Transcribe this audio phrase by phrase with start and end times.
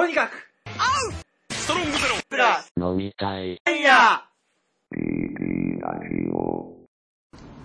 [0.00, 0.48] とにかく、
[1.52, 2.14] ストロングゼロ。
[2.30, 3.60] プラス、飲みたい。
[3.62, 4.24] ファイヤ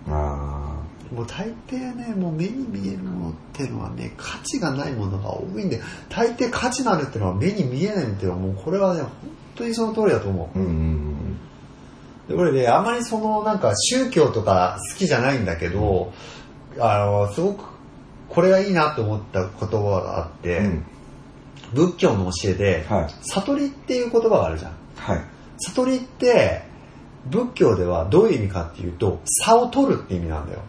[0.06, 0.82] あ
[1.14, 5.80] もう大抵ね、もう目に見えるものっていうのはね、価値がないものが多いんで、
[6.10, 9.10] 大抵価値のあるっていうのは目に見えないっていうのはもうこれはね、本
[9.54, 10.58] 当にその通りだと思う。
[10.58, 11.38] ーうんうん。
[12.28, 16.12] で俺ね、あまりそのなんか宗教とか好きじゃないんだけど、
[16.78, 17.64] あの、すごく
[18.28, 20.84] これがいいなと思った言葉があって、うん。
[21.74, 23.14] 仏教の教えで、はい。
[23.22, 24.72] 悟りっていう言葉があるじゃん。
[24.96, 25.24] はい。
[25.58, 26.62] 悟りって、
[27.26, 30.60] 仏教ではどういう意味かっていうと、差を取るって意味なんだよ。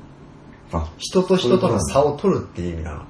[0.71, 3.02] あ、人と人との差を取るっていう意味なの。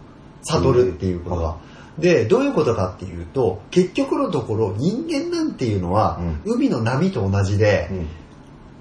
[0.43, 1.57] 悟るっていうことが。
[1.97, 8.07] で、どういうことかっていうと、結局のところ人間なんていうのは、海の波と同じで、うん。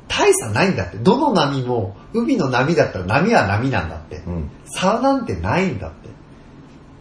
[0.08, 0.98] 大差ないんだって。
[0.98, 4.22] どの波も、海の波だったら波は波なんだって。
[4.26, 4.50] うん。
[4.66, 6.08] 差なんてないんだって。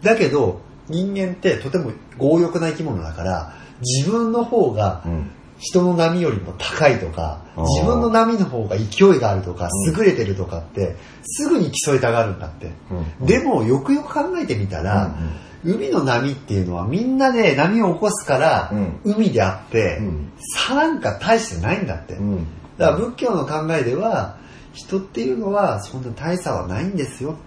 [0.01, 5.31] だけど、人間ってとても強欲な生き物だから、自分の方がうん。
[5.57, 12.71] 人の波よりも高いとかあー、自分の波の方が勢いがあるとか、うん優れてるとかって、すぐに競いたがるんだって。
[13.19, 15.15] うんでも、よくよく考えてみたら、
[15.63, 22.15] 海の波っていうのはみんなで波を起こすから、うん海であって、うん差なんか大してないんだって。
[22.15, 22.47] うん。
[22.77, 24.37] だから仏教の考えでは、
[24.73, 27.37] 人っていうのはそんな大差はないんですよ。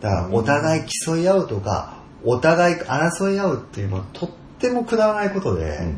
[0.00, 1.95] だからお互い競い合うとか、
[2.28, 5.96] お互い争い合うっていうのはとってもくだらないことで、うん。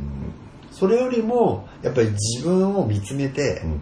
[0.70, 3.80] それよりもやっぱり自分を見つめて、うん。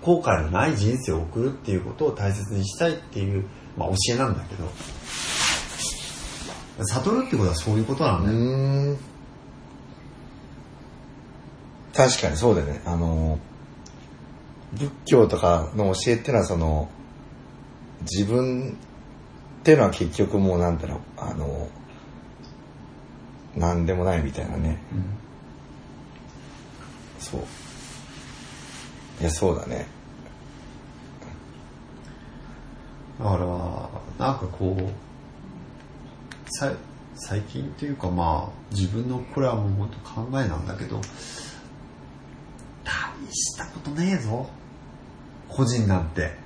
[0.00, 3.44] 後悔のない人生を送るっていうことを大切にしたいっていう、
[3.76, 4.68] まあ、教えなんだけど、
[6.84, 8.38] 悟るってことはそういうことなんだよ。
[8.38, 8.98] うん。
[11.94, 12.82] 確かにそうだよね。
[12.84, 13.38] あの、
[14.72, 16.88] 仏教とかの教えっていうのはその、
[18.02, 18.76] 自分
[19.64, 21.70] っていうのは結局もうなんだろう、あの、
[23.56, 24.76] なんでもないみたいなね。
[27.18, 27.40] そう。
[29.22, 29.86] いや、そうだね。
[33.18, 33.36] だか
[34.18, 34.90] ら、なんかこう、
[36.50, 36.70] さ
[37.14, 41.00] 最近っていうかまあ、自分のこれはもう本当考えなんだけど、
[42.84, 42.92] 大
[43.32, 44.46] したことねえぞ。
[45.48, 46.43] 個人なんて。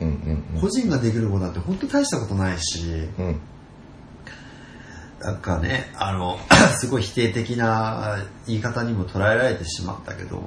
[0.00, 3.26] うんうん個人ができることなんて本当大したことないし、うん。
[3.26, 3.40] うん。
[5.20, 6.38] なんかね、あの、
[6.78, 10.42] すごい否定的な言い方にも捉えられてしまったけど、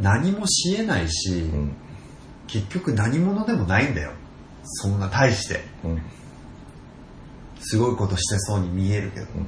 [0.00, 1.72] 何もしえないし、うん。
[2.46, 4.12] 結局何者でもないんだよ。
[4.64, 5.64] そんな大して。
[5.84, 5.90] うん。
[5.92, 6.02] うん。
[7.60, 9.26] すごいことしてそうに見えるけど。
[9.34, 9.44] うん。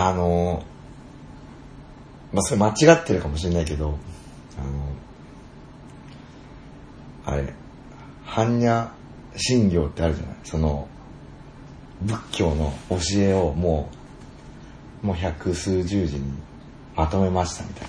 [0.00, 0.62] あの、
[2.32, 3.98] まあ、それ間違ってるかもしれないけど、
[7.26, 7.52] あの、あれ、
[8.24, 8.92] 般若
[9.36, 10.36] 心経ってあるじゃない？
[10.44, 10.88] その、
[12.02, 13.90] 仏教の教えをも
[15.02, 16.32] う、もう百数十字に
[16.94, 17.88] まとめましたみたい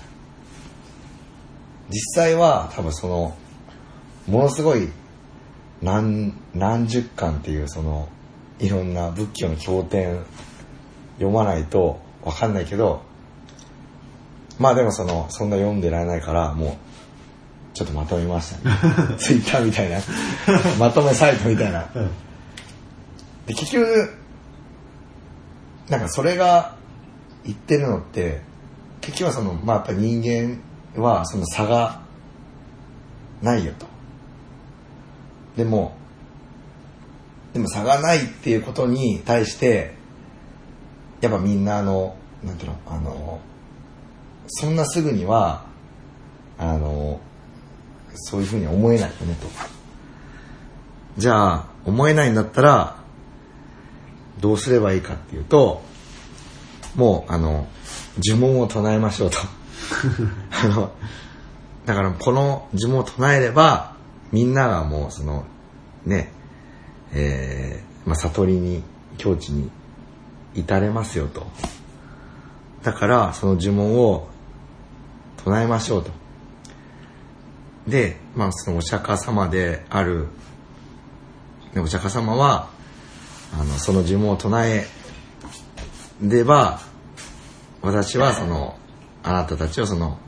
[1.90, 3.36] 実際は多分その、
[4.26, 4.88] ものすごい
[5.80, 8.08] 何、何十巻っていうその、
[8.58, 10.24] いろんな仏教の経典
[11.20, 13.02] 読まないとわかんないけど、
[14.58, 16.78] まあでもその、そんな読んでられないから、も
[17.74, 18.76] う、ちょっとまとめましたね。
[19.18, 20.00] ツイッターみたいな、
[20.78, 21.88] まとめサイトみたいな。
[23.46, 24.14] で、結局、
[25.90, 26.74] なんかそれが
[27.44, 28.40] 言ってるのって、
[29.02, 32.00] 結局はその、まあやっぱ人間はその差が
[33.42, 33.86] ないよと。
[35.56, 35.96] でも、
[37.52, 39.99] でも差がないっていうことに対して、
[41.20, 43.40] やっぱみんなあの、なんていうの、あの、
[44.48, 45.64] そんなすぐには、
[46.58, 47.20] あの、
[48.14, 49.46] そういうふうに思えないよねと。
[51.18, 52.96] じゃあ、思えないんだったら、
[54.40, 55.82] どうすればいいかっていうと、
[56.96, 57.66] もう、あの、
[58.22, 59.38] 呪文を唱えましょうと。
[60.64, 60.92] あの、
[61.86, 63.94] だからこの呪文を唱えれば、
[64.32, 65.44] みんながもうその、
[66.04, 66.32] ね、
[67.12, 68.82] えー、まあ、悟りに、
[69.18, 69.70] 境地に
[70.54, 71.46] 至れますよと。
[72.82, 74.28] だから、その呪文を
[75.44, 76.10] 唱えましょうと。
[77.86, 80.28] で、まあ、そのお釈迦様である、
[81.74, 82.68] ねお釈迦様は、
[83.58, 84.86] あの、その呪文を唱え
[86.22, 86.80] れば、
[87.82, 88.78] 私はその、
[89.22, 90.18] あなたたちをその、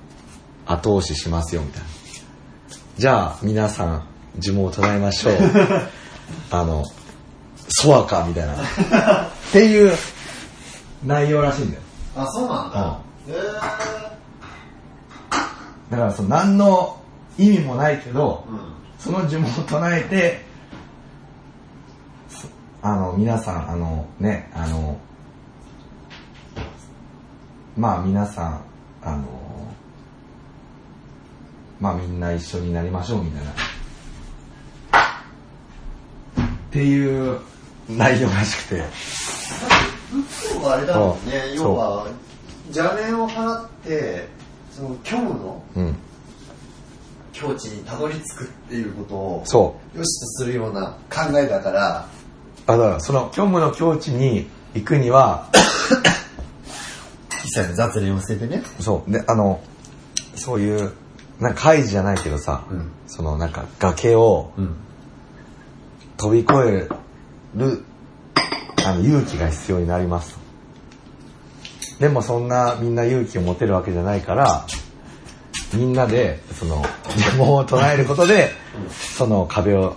[0.66, 1.88] 後押ししますよ、みたいな。
[2.96, 4.06] じゃあ、皆さん、
[4.40, 5.34] 呪文を唱えましょう。
[6.50, 6.84] あの、
[7.68, 8.56] ソワカみたいな。
[9.52, 9.92] っていう
[11.04, 11.82] 内容らしいんだよ。
[12.16, 12.98] あ、そうなんだ。
[13.28, 13.32] へ
[15.90, 16.98] だから、その、何の、
[17.36, 20.44] 意味もないけど、うんその呪文を唱えて、
[22.28, 22.46] そ
[22.82, 24.96] あの、皆さん、あの、ね、あの、
[27.76, 28.64] まあ皆さん、
[29.02, 29.24] あの、
[31.80, 33.50] まあみんな一緒になりましょうみたいな。
[33.50, 33.54] っ
[36.70, 37.40] ていう
[37.88, 38.82] 内容らしくて。
[40.12, 42.06] 仏教はあれだもんね要は
[42.66, 44.28] 邪念を払って
[44.70, 45.96] その虚無のうん。
[47.32, 49.98] 境地にたどり着くっていうことをそう。
[49.98, 52.06] 良しとするような考えだから
[52.66, 55.48] あ、だからその虚無の境地に行くには、
[57.44, 59.10] 一切の雑念を捨ててねそう。
[59.10, 59.60] で、あの、
[60.36, 60.92] そういう、
[61.40, 64.76] なんか怪事じゃないけどさ、うんそのなんか崖をうん
[66.16, 66.94] 飛び越え
[67.54, 67.84] る、
[68.84, 70.38] あの、勇気が必要になります。
[72.00, 74.66] でもそんなみんな勇気を持てるわけじゃないから、
[75.74, 76.76] みんなで、その、
[77.36, 78.50] 呪文を唱えることで、
[79.16, 79.96] その壁を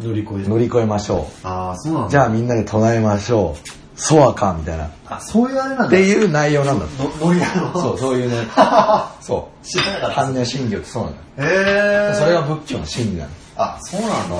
[0.00, 2.10] 乗り越え乗り越えましょああそうなんう。
[2.10, 3.56] じゃあみんなで唱えましょ
[3.96, 4.00] う。
[4.00, 4.86] ソアかみたいな。
[4.86, 6.86] っあそういうあれなんだていう内容なんだ
[7.20, 7.72] ノリなの？
[7.80, 8.46] そう、そういうね。
[9.20, 9.66] そう。
[9.66, 11.50] 知らなかった般若心経ってそうなんだよ。
[11.50, 13.30] へえそれが仏教の真理なの。
[13.56, 14.36] あそうなんだ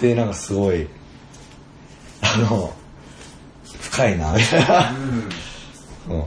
[0.00, 0.88] で、なんかすごい、
[2.22, 2.72] あの、
[3.80, 4.90] 深いな、みたいな。
[4.92, 5.28] うん
[6.14, 6.24] うん。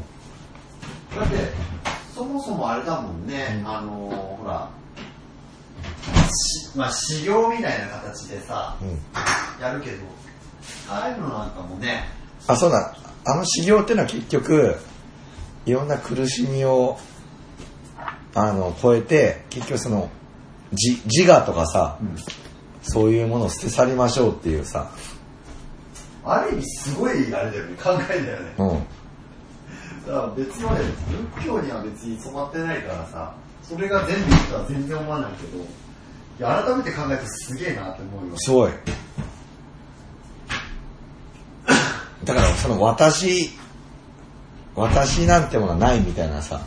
[1.16, 1.52] だって
[2.14, 4.70] そもそもあれだもんね、あのーほら
[6.34, 9.62] しまあ修行みたいな形でさうん。
[9.62, 9.98] やるけど
[10.90, 12.06] ああいうのなんかもね
[12.48, 12.96] あ、そうだ。
[13.26, 14.78] あの修行っていうのは結局、
[15.66, 16.98] いろんな苦しみを、
[18.34, 20.10] あの、超えて、結局その、
[20.72, 21.98] 自自我とかさ、
[22.82, 24.92] そういうものを捨て去りましょうっていうさ、
[26.24, 27.76] ある意味すごいあれだよね。
[27.82, 28.54] 考えだよね。
[28.58, 28.84] うん。
[30.06, 35.66] だから別に俺仏教には別に染まってないからさそれが全部いいとは全然思わないけどい
[36.40, 38.34] や改めて考えてすげえなって思うよ。
[38.38, 38.72] すごい。
[42.24, 43.50] だからその私、
[44.76, 46.62] 私なんてものはないみたいなさ、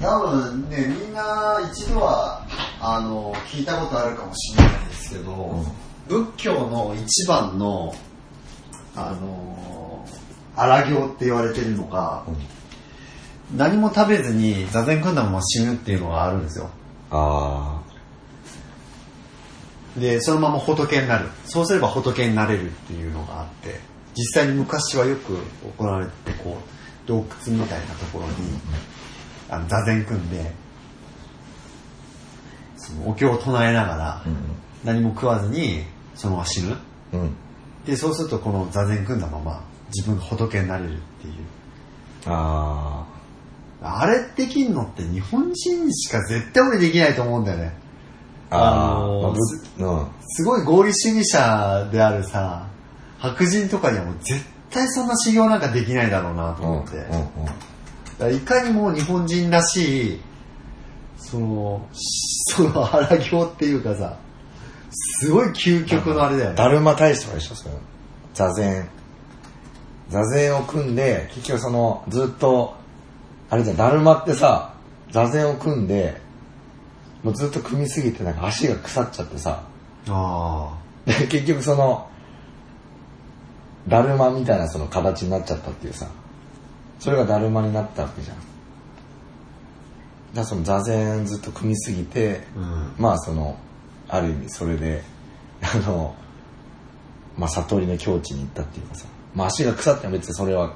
[0.00, 2.43] 多分ねみんな一度は
[2.86, 5.64] あの聞いたことあるかもしれないですけど、
[6.06, 7.94] 仏教の一番の
[8.94, 10.06] あの
[10.54, 12.26] 荒行って言われてるのが、
[13.56, 16.68] 何も食べずに座禅組んだまま死ぬっていうのがあるんですよ。
[17.10, 17.80] あ
[19.96, 21.30] でそのまま仏になる。
[21.46, 23.80] そうすれば仏になれるっていうのがあって
[24.14, 25.38] 実際に昔はよく
[25.78, 28.32] 行われててこう洞窟みたいなところに
[29.48, 30.52] あの座禅組んで
[33.06, 34.22] お経を唱えながら。
[34.84, 35.82] 何も食わずに
[36.14, 36.76] そのまま死ぬ
[37.14, 37.34] うん。
[37.86, 39.62] でそうするとこの座禅組んだまま
[39.94, 41.34] 自分が仏になれるっていう
[42.26, 43.04] あ
[43.82, 47.72] あれできんのって日本人しか絶対俺できないと思うんだよね
[48.50, 48.56] あ。
[48.56, 48.96] ああ。
[48.96, 49.32] あのーまあ
[49.78, 50.06] ぶうん。
[50.28, 52.66] すごい合理主義者であるさ
[53.18, 56.68] 白人とかにはもう絶対そんな修行なんかできないだろうなとうん。
[56.70, 57.10] 思って、だうん。
[57.14, 57.24] か
[58.20, 60.20] らいかにも日本人らしい
[61.16, 64.18] そのその荒行っていうかさ
[64.94, 67.74] すごい究極のあれだよねだるま体操でしょ、それ。
[68.34, 68.88] 座禅。
[70.08, 72.74] 座禅を組んで、結局その、ずっと、
[73.50, 74.74] あれじゃん、だるまってさ、
[75.10, 76.20] 座禅を組んで、
[77.22, 79.62] もうずっと組みすぎてなんか足が腐っちゃってさ、
[80.08, 80.74] あ
[81.06, 82.08] で 結局その、
[83.88, 86.06] だるまみたいなその形になっちゃったっていうさ、
[87.00, 88.36] それがだるまになったわけじゃん。
[90.34, 93.56] らその座禅ずっと組みすぎて、あうんまあその、
[94.08, 95.02] ある意味それで、
[95.62, 96.14] あの、
[97.36, 100.74] まあ悟りの境地に行ったっていうかさ、まあ足が腐っても別にそれは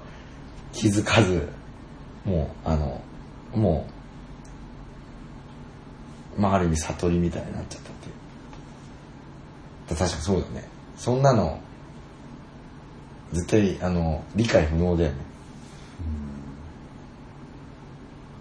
[0.73, 1.49] 気づかず、
[2.25, 3.01] もう、あの、
[3.55, 3.87] も
[6.37, 8.15] う、まあある意味悟りみたいになっちゃったっていう。
[9.91, 10.69] だ確かにそうだね。
[10.97, 11.61] そんなの、
[13.33, 15.28] 絶対、あの、理解不能だよね。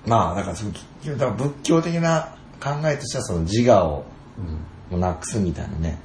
[0.08, 0.80] まあ、だからその、だ
[1.18, 4.06] から仏教的な考えとしてはその自我を
[4.98, 6.00] なくすみたいなね。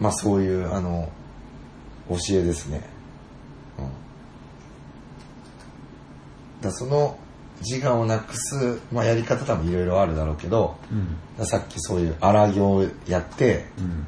[0.00, 1.08] まあそういう、あの、
[2.10, 2.82] 教えですね。
[3.78, 3.90] うん。
[6.60, 7.16] だその
[7.60, 14.06] 自我をなくす、まあやり方多分いろいろあるだろうけど、うんさっきそういう荒行をやって、うん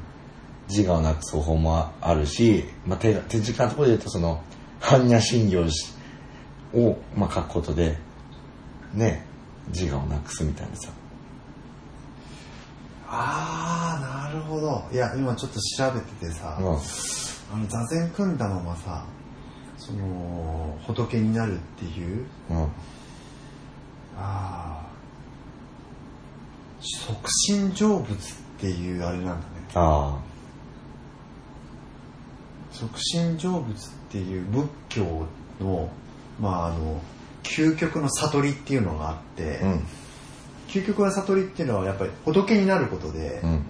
[0.69, 4.43] 自我をなくす方法もあるし、まあ、手手近なところで言うとその
[4.87, 5.67] 般若心経
[6.73, 7.97] を、まあ、書くことで
[8.93, 9.25] ね
[9.67, 10.89] 自我をなくすみたいなさ。
[13.09, 14.83] ああなるほど。
[14.91, 16.67] いや今ちょっと調べててさ、うん。
[16.67, 16.69] あ
[17.57, 19.05] の座禅組んだままさ
[19.77, 22.63] そのの仏になるっていううん。
[22.63, 22.67] あ
[24.17, 24.85] あ
[26.79, 27.15] 即
[27.49, 29.43] 身成仏っていうあれなんだね。
[29.75, 30.17] あ
[32.77, 35.25] 即身成仏っていう仏教
[35.59, 35.89] の
[36.39, 37.01] まああの
[37.43, 39.65] 究極の悟りっていうのがあって、あ。
[39.65, 39.83] うん。
[40.67, 43.65] 究極の悟りっていうのはやっぱり仏になることで、うん。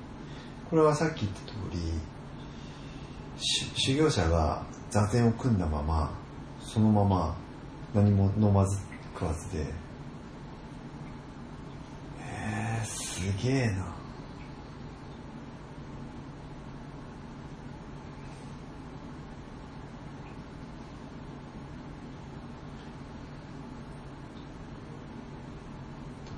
[0.70, 1.78] これはさっき言った通り
[3.40, 6.12] し修行者が座禅を組んだまま
[6.60, 7.38] そのまま
[7.94, 8.80] 何も飲まず
[9.14, 9.66] 食わずでへ
[12.82, 13.97] えすげえな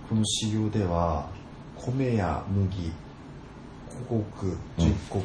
[0.10, 1.30] この修行では
[1.76, 2.92] 米や麦
[4.10, 5.24] 五穀十穀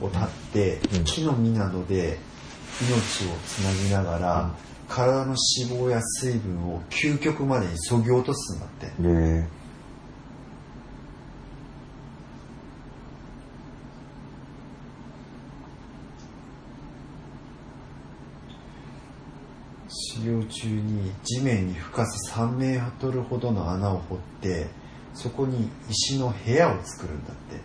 [0.00, 1.04] を立って、うん。
[1.04, 2.18] 木の実などで
[2.80, 4.50] 命をつなぎながら、
[4.88, 8.86] 体の脂肪や水分を究極までにそぎ落とすんだって
[20.24, 24.66] で、修行中に地面に深さ3メートルほどの穴を掘って
[25.12, 27.60] そこに石の部屋を作るんだって。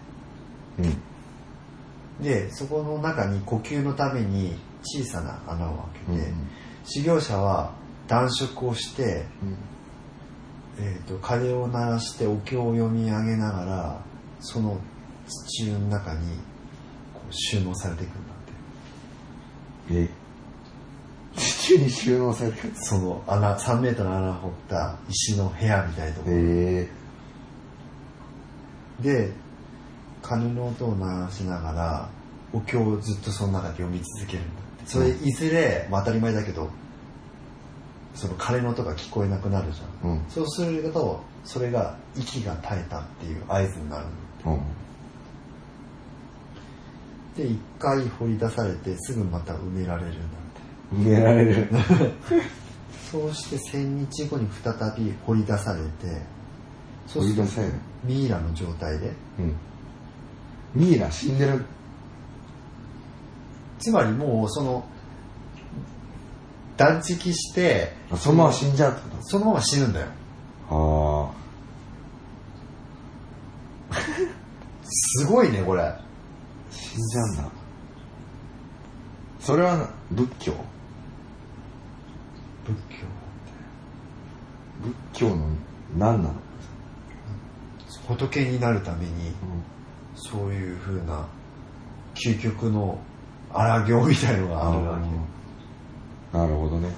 [0.80, 2.24] うん。
[2.24, 5.76] でそこの中に呼吸のために小さな穴を
[6.08, 6.34] 開けて、
[6.84, 7.74] 修行者は
[8.08, 9.26] 暖色をして、
[10.78, 14.02] えー、と鐘を鳴らしてお経を読み上げながら
[14.40, 14.80] その
[15.48, 16.38] 地中の中に
[17.14, 18.36] こう収納されていくんだっ
[19.88, 20.02] て。
[20.02, 20.29] え
[21.78, 22.74] に収納されてる。
[22.76, 26.30] その穴3メートルの穴を掘った石の部屋みたいなとこ。
[26.30, 26.88] ろえ。
[29.02, 29.32] で
[30.22, 32.10] 鐘の音を鳴らしながら
[32.52, 34.90] お経をずっとその中で読み続けるんだって。
[34.90, 36.70] それいずれ、まあ、当たり前だけど
[38.16, 40.12] その鐘の音が聞こえなくなるじゃん。
[40.12, 40.26] うん。
[40.30, 44.06] そうするとそれが息が絶えたっていう合図になる
[44.46, 44.56] の。
[44.56, 44.62] うん。
[47.38, 50.20] で一回掘り出されてすぐまた埋められるんだ
[50.94, 51.68] って埋められる。
[53.12, 56.22] そうして千日後に再び掘り出されて
[57.14, 57.74] 掘り出される。
[58.04, 59.56] ミイラの状態でうん。
[60.76, 61.66] ミイラ死んでる。
[63.80, 64.86] つまりもうその
[66.78, 70.08] 断食してあそのまま死んじゃうってこそのまま死ぬんだよ
[70.70, 71.34] と
[73.92, 73.96] あ
[74.84, 76.00] すごいねこれあ。
[76.72, 77.44] 死んじゃうんだ。
[79.40, 80.54] それはな仏教？
[82.70, 83.08] 仏教
[85.14, 85.48] 仏教の
[85.98, 86.36] 何なの？
[88.08, 89.34] 仏になるために
[90.16, 91.26] そういう風な
[92.14, 93.00] 究極の
[93.52, 95.00] 荒行みたいのがあるわ
[96.32, 96.90] けなるほどね。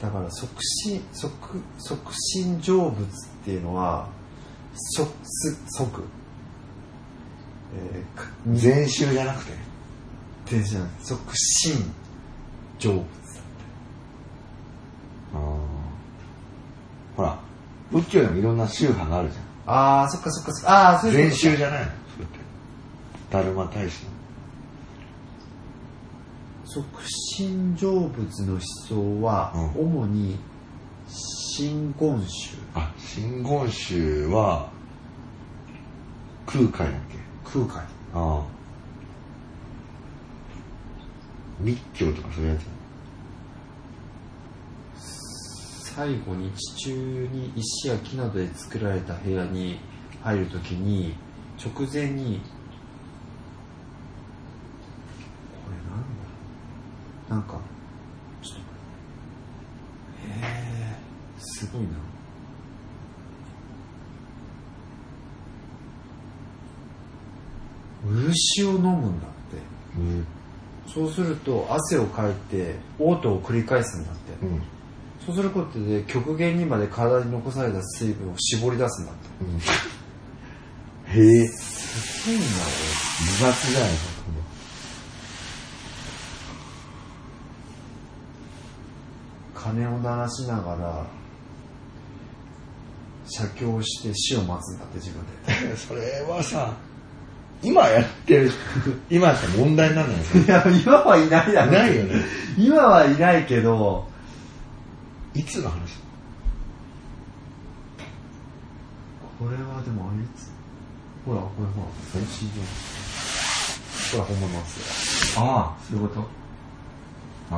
[0.00, 0.50] だから即
[0.86, 3.06] 身即即身成仏っ
[3.44, 4.08] ていうのは
[4.96, 5.10] 即
[5.68, 6.02] 即
[7.76, 9.52] えーか禅宗じゃなくて。
[10.46, 11.34] 全然じゃなくて即身
[12.84, 13.04] 成仏
[15.34, 15.40] あー。
[17.16, 17.38] ほら、
[17.90, 19.44] 仏教でもいろんな宗派があるじゃん。
[19.66, 20.70] ああそっかそっかそっか。
[20.70, 22.38] ああそういう禅こと宗じゃないのそれって。
[23.30, 24.10] ダルマ大師の。
[26.66, 26.84] 即
[27.38, 30.02] 身成仏の思想は、うん。
[30.02, 30.38] 主に
[31.06, 32.56] 真言宗。
[32.74, 34.68] あ、真言宗は、
[36.46, 37.16] 空海だっけ？
[37.50, 37.78] 空海。
[37.78, 38.42] ああ。
[41.60, 42.64] 密教とかそういうやつ
[45.94, 49.78] 最後に地中に石や木などで作られた部屋に
[50.22, 51.14] 入るときに
[51.64, 52.40] 直前に
[55.62, 56.02] これなん
[57.28, 57.36] だ？
[57.36, 57.60] なんか
[58.42, 58.62] ちょっとへ
[60.42, 60.96] え
[61.38, 61.88] すごいな。
[68.04, 69.58] 漆を飲むんだって。
[69.96, 70.26] うん。
[70.92, 74.60] そうすると汗をかいて嘔吐を繰り返すんだって、うん。
[75.26, 79.30] そうすることで極限にまで体に残された水分を絞り出すんだって。
[81.18, 81.48] へえ。
[81.48, 82.52] すごいな、自
[83.38, 83.96] 殺じゃないか
[89.54, 91.06] 鐘を鳴らしながら、
[93.26, 95.24] 写経して死を待つんだって自分
[95.70, 95.76] で。
[95.76, 96.74] それはさ、
[97.62, 98.52] 今やってる、
[99.08, 101.72] 今やったら問題なんだよ、いや、今はいないだろ。
[101.72, 102.22] ないよね。
[102.58, 104.06] 今はいないけど、
[105.34, 105.98] いつの話？
[109.38, 110.52] これはでもあいつ、
[111.26, 111.88] ほら、これほら、
[112.22, 112.66] 写真じゃん
[114.12, 115.42] ほら、本物ですよ。
[115.42, 116.20] ああ、そういうこと？
[117.50, 117.54] ああ。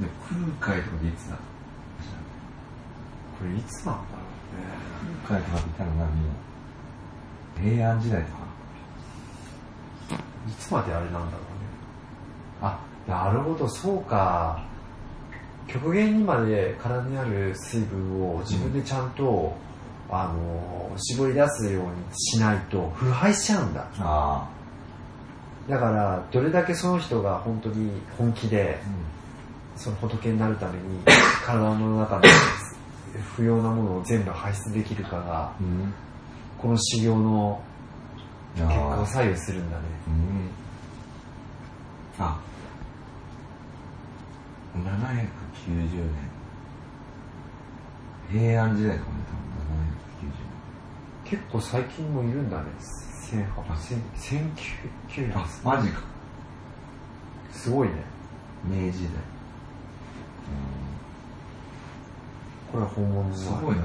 [0.00, 0.06] で
[0.58, 1.36] 空海とかでいつだ？
[1.36, 1.40] こ
[3.44, 4.04] れいつなんだろ
[5.28, 5.90] 空海とかって言ったら
[7.60, 8.38] 何平安時代とか
[10.10, 10.18] うね
[10.48, 11.36] いつまであれなんだろうね。
[12.62, 14.64] あなるほどそうか
[15.66, 19.54] 極限にまで体にある水分を自分でちゃんと、
[20.10, 23.86] あの絞り出すようにしないと腐敗しちゃうんだ。
[23.98, 24.48] あ
[25.68, 28.86] だからどれだけその人が本当に本気であ
[29.76, 31.00] その仏になるために
[31.44, 32.22] 体の中の
[33.34, 35.66] 不要なものを全部排出できるかがうん。
[35.66, 35.94] うん
[36.64, 37.62] この修行の
[38.54, 39.82] 結果をあ左右するんだね。
[40.08, 40.48] うん。
[42.24, 42.40] あ
[45.54, 45.76] 790
[48.30, 48.40] 年。
[48.42, 49.14] 平安時代とかね
[51.24, 52.64] 結構最近もいるんだね。
[52.78, 53.76] 1800 1900多分
[55.16, 56.00] 790年あマジか。
[57.52, 57.94] すごいね。
[58.64, 59.12] 明治時代。
[62.70, 63.82] これは本物のすごいね。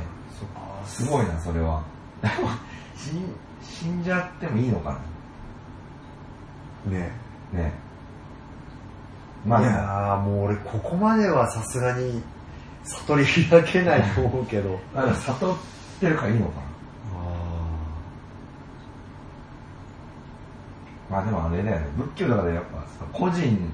[0.85, 1.83] すごいなそれは。
[2.95, 4.97] 死ん死んじゃってもいいのか
[6.85, 7.11] ね。
[7.53, 7.73] なね
[9.45, 12.21] まあいでもやーもう俺ここまではさすがに
[12.83, 14.79] 悟り開けないと思うけど。
[14.93, 15.57] 悟っ
[15.99, 16.69] てるからいいのかな。
[21.09, 21.87] まあでもあれだよね。
[21.97, 23.71] 仏教だからやっぱ個人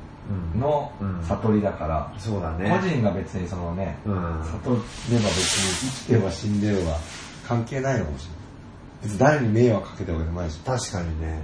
[0.57, 1.24] のうん。
[1.24, 2.69] 悟りだから、そうだね。
[2.69, 4.13] 個人が別にそのね、うん。
[4.13, 6.98] 悟れば別に生きては死んでようが
[7.48, 8.38] 関係ないのかもしれない。
[9.03, 10.60] 別に誰に迷惑かけたわけじゃないし。
[10.62, 11.39] 確かにね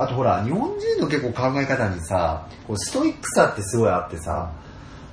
[0.00, 4.50] あとほら日本人の結構考え方にさこうストイックさってすごいあってさ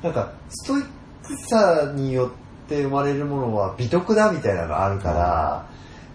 [0.02, 0.86] なんかストイッ
[1.28, 2.32] クさによ
[2.66, 5.68] って生まれるものは美徳だみたいなのがあるから、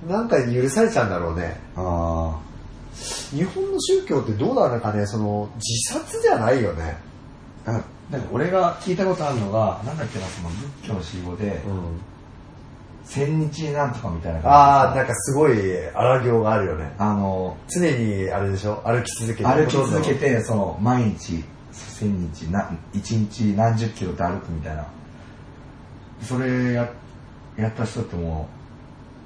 [0.08, 1.60] なんか許されちゃうんだろうね。
[1.76, 2.40] あ
[3.34, 6.96] 日本の宗教ってどうなのかねその自殺じゃないよね。
[7.66, 7.72] あ
[8.10, 12.00] なんか俺が聞いたことあるのがなんだっけなその仏教の詩語で、うん
[13.04, 15.54] 千日なんとかみたいなああ、感なんかすごい
[15.94, 16.94] 荒行があるよね。
[16.98, 18.82] あの常に、あれでしょ？
[18.86, 19.48] 歩き続けて。
[19.48, 24.86] 歩き続けてその毎日千日な一日何十キロって歩くみたいな。
[26.22, 26.88] それや
[27.56, 28.48] やった人っても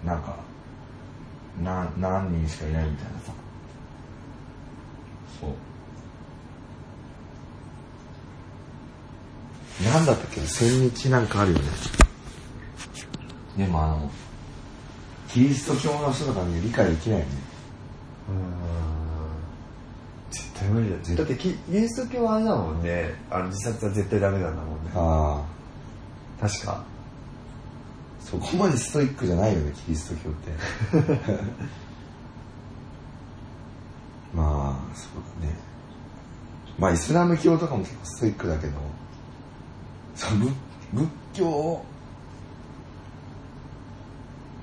[0.04, 0.36] うなんか
[1.62, 3.32] 何何人しかいないみたいなさ。
[5.40, 5.50] そう。
[9.84, 10.40] なんだったっけ？
[10.40, 11.64] 千日なんかあるよね
[13.56, 14.10] でもあの
[15.28, 17.30] キリスト教の人とかに理解できないよね
[18.28, 18.76] うーん。
[20.30, 21.16] 絶対無理だよ。
[21.16, 23.14] だってキ、キリスト教はあれだもんね。
[23.30, 24.90] あの、自殺は絶対ダメなんだもんね。
[24.94, 25.44] あ
[26.40, 26.84] あ確か。
[28.20, 30.50] そこまでストイックじゃないよね、キリスト教って。
[34.34, 35.54] まあ、そうだね。
[36.78, 38.72] まあ、イスラム教とかも結構ストイックだけど、
[40.16, 40.54] その仏
[40.92, 41.84] 仏教、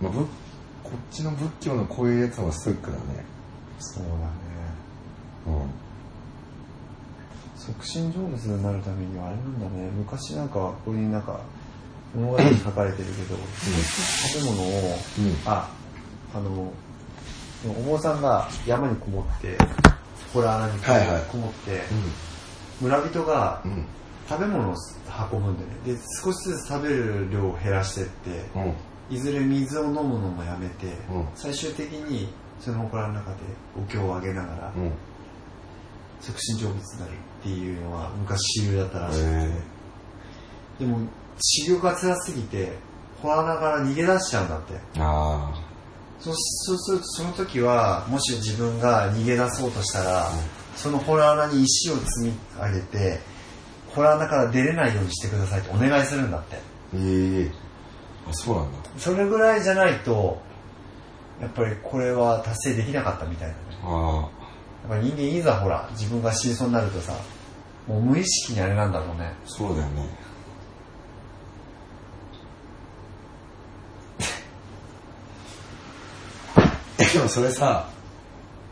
[0.04, 0.28] まあ、仏
[0.84, 3.04] こっちの仏教のこういうやつはストイックだね。
[3.80, 4.18] そうだね。
[5.48, 5.70] うん。
[7.58, 9.89] 促進成仏になるためにはあれなんだね。
[9.92, 11.39] 昔なんか、ここになんか、
[12.13, 13.38] 物語に書かれてるけど、
[14.30, 15.70] 食べ物を、うんあ、
[16.36, 16.74] あの、
[17.66, 19.58] お坊さんが山にこもって、
[20.34, 21.82] これ穴にこはいはいこもって、
[22.82, 23.72] 村人がうん。
[23.72, 23.86] うん。
[24.30, 24.76] 食べ物を
[25.32, 25.98] 運ぶんでね。
[25.98, 28.74] で、少しずつ食べる量を減らしてって、うん。
[29.10, 31.28] いずれ水を飲むのもやめて、うん。
[31.36, 33.38] 最終的にその祠の中で
[33.78, 34.92] お経をあげながら、うん。
[36.22, 39.50] 促進成仏になるっていうのは昔主流だったらしくて、へ
[40.80, 41.08] でも
[41.42, 42.78] 修行が辛すぎて
[43.22, 44.74] 洞穴から逃げ出しちゃうんだって。
[45.00, 45.54] あ
[46.20, 50.32] そうそうするとその時はもし自分が逃げ出そうとしたら、
[50.78, 53.20] その洞穴に石を積み上げて
[53.94, 56.56] 洞穴から出れないようにしてくださいとお願いするんだって。
[56.56, 56.60] あ。
[56.96, 57.52] ええ。
[58.30, 58.83] あ、そうなんだ。
[58.97, 60.41] それぐらいじゃないと
[61.41, 63.60] やっぱりこれは達成できなかったみたいなね。
[63.84, 64.29] あ
[64.89, 67.13] やっぱり人間いざほら自分が死にそうになるとさ
[67.88, 69.25] もう無意識にあれなんだろうね。
[69.25, 70.06] あ、そうだよね。
[76.99, 77.88] え でもそれさ、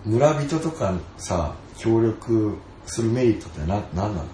[0.05, 4.25] 村人とかさ、協力するメリットってな、なんなの？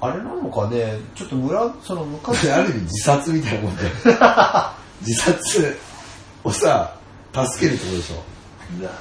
[0.00, 0.98] あれなのかね。
[1.14, 2.50] ちょっと村その昔。
[2.50, 3.82] ある意味自殺みたいなもんで。
[5.06, 5.76] 自殺
[6.44, 6.96] をさ、
[7.32, 8.22] 助けるってことでしょ。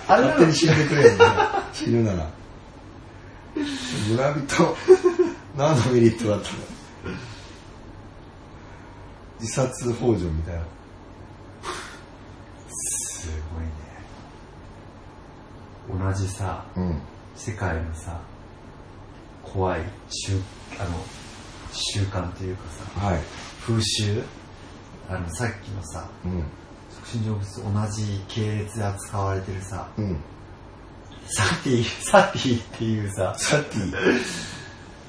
[0.08, 1.10] 勝手に死んでくれよ、
[1.72, 2.30] 死ぬなら。
[4.10, 4.78] 村人、
[5.58, 6.56] 何のメリットだったの？
[9.40, 10.62] 自殺幇助みたいな。
[12.70, 13.70] すごいね
[16.06, 17.02] 同じさうん。
[17.36, 18.20] 世界のさ
[19.44, 20.34] 怖い習
[20.80, 20.98] あの
[21.72, 22.64] 習慣というか
[23.00, 23.20] さはい。
[23.66, 24.24] 風習？
[25.14, 26.44] あのさっきのさうん。
[26.90, 30.18] 促進成仏同じ系列で扱われてるさうん。
[31.26, 33.78] サティサティっていうささっき、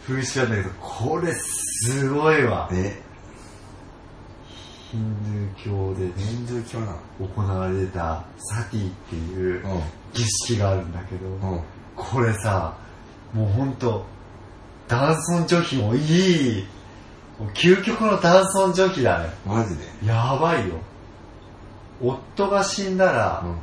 [0.07, 3.01] 風習なんだけどこれすごいわえ、
[4.91, 11.53] ヒンドゥー教でヒンドゥー教な行われてたサティっていうの儀式があるんだけど、うん。
[11.53, 11.61] うん。
[11.97, 12.77] これさ
[13.33, 14.05] もうほんと
[14.89, 16.67] 男尊女卑もいい
[17.43, 19.31] もう究極の男尊女卑だね。
[19.45, 19.83] マジで？
[20.07, 20.77] やばいよ。
[22.01, 23.59] 夫が死んだら、うん。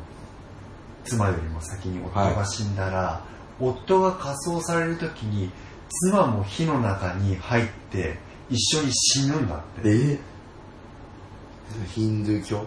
[1.06, 3.24] 妻よりも先に夫が死んだら、
[3.58, 5.50] 夫が火葬される時に
[5.90, 8.18] 妻も火の中に入って
[8.50, 9.82] 一緒に死ぬんだって。
[9.86, 10.20] え？
[11.94, 12.66] ヒンドゥー教？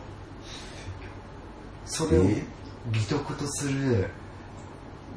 [1.84, 2.42] それをえ？
[2.90, 4.08] 美徳とする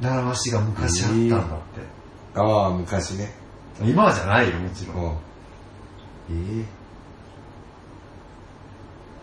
[0.02, 1.46] 習わしが昔あったんだって、
[2.36, 3.34] ああ、昔ね。
[3.82, 5.18] 今はじゃないよもちろん、
[6.30, 6.62] うん。
[6.62, 6.66] え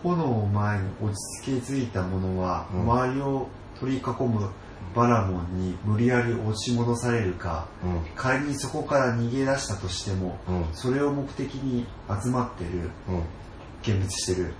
[0.03, 3.47] 炎を前に落ち着けづいた者は、うん周りを
[3.79, 4.49] 取り囲む
[4.95, 8.01] バラモンに無理やり押し戻されるかえうん。
[8.15, 10.65] 仮にそこから逃げ出したとしてもうん。
[10.73, 11.85] それを目的に
[12.21, 13.23] 集まってるうん。
[13.81, 14.53] 見物してる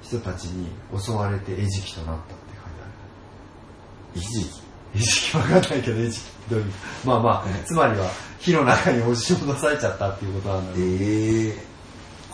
[0.00, 4.62] 人たちに襲われて餌食となったって書いてある一時期。
[4.94, 6.66] 餌食わかんないけど餌食どういう？
[7.04, 8.06] まあまあつまりは
[8.38, 11.67] 火の中に押し戻されちゃったっていうことなんだけどええ怖っ。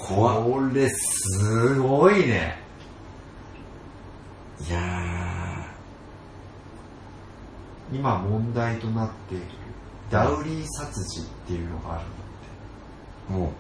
[0.07, 2.59] これすごいね。
[4.69, 4.81] いや
[7.91, 9.45] 今問題となっている。
[10.11, 12.27] ダウリー殺人っていうのがあるんだっ
[13.29, 13.33] て。
[13.33, 13.53] ー、も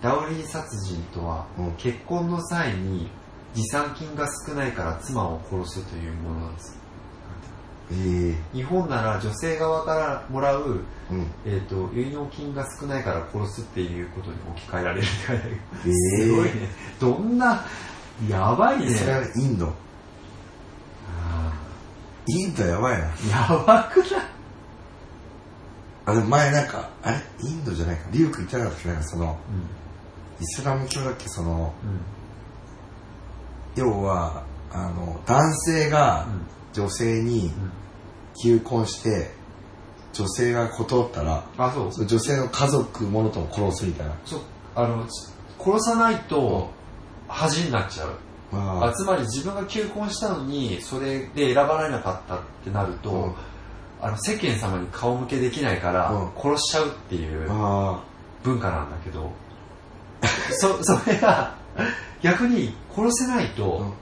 [0.00, 1.72] ダウリー殺人とは、うん。
[1.72, 3.10] 結婚の際に
[3.54, 6.78] 持参金が少ないから妻を殺すというものなんです。
[6.78, 6.78] う、
[7.92, 8.56] ええ。
[8.56, 10.62] 日本なら女性側からもらう、
[11.10, 11.26] うん。
[11.44, 15.44] えー、と結納金が少ないから殺すっていうことに置き換えられるって書いて
[15.92, 16.52] すごいね。
[17.00, 17.64] どんな
[18.28, 18.90] やばいね。
[18.94, 19.66] それはインド。
[19.66, 21.52] あ
[22.26, 23.08] インドやばいな。
[23.08, 24.08] ーやばくない？
[26.06, 27.16] あ、でも前なんか、あれ？
[27.42, 28.02] インドじゃないか。
[28.12, 29.02] リュウク言ってなかったっけ？
[29.02, 29.38] その、
[30.40, 31.28] イスラム教だっけ？
[31.28, 31.90] その、うん。
[31.90, 32.00] うん
[33.76, 36.26] 要は、あの、男性が
[36.72, 37.52] 女性にうん。
[38.42, 39.30] 求婚して、
[40.12, 44.14] 女性が断ったら、あそうその女性の家族ものとも殺すみたいな。
[44.24, 44.40] そう。
[44.74, 45.10] あのち
[45.58, 46.70] 殺さないと
[47.28, 48.10] 恥になっちゃう。
[48.52, 48.86] あ。
[48.86, 53.34] あつまり自分が求婚したのにそれで選ばれなかったってなると、うん。
[54.00, 56.30] あの世間様に顔向けできないからうん。
[56.40, 58.02] 殺しちゃうっていうあ。
[58.42, 59.30] 文化なんだけど、
[60.52, 61.54] そそれが
[62.22, 63.92] 逆に殺せないと、うん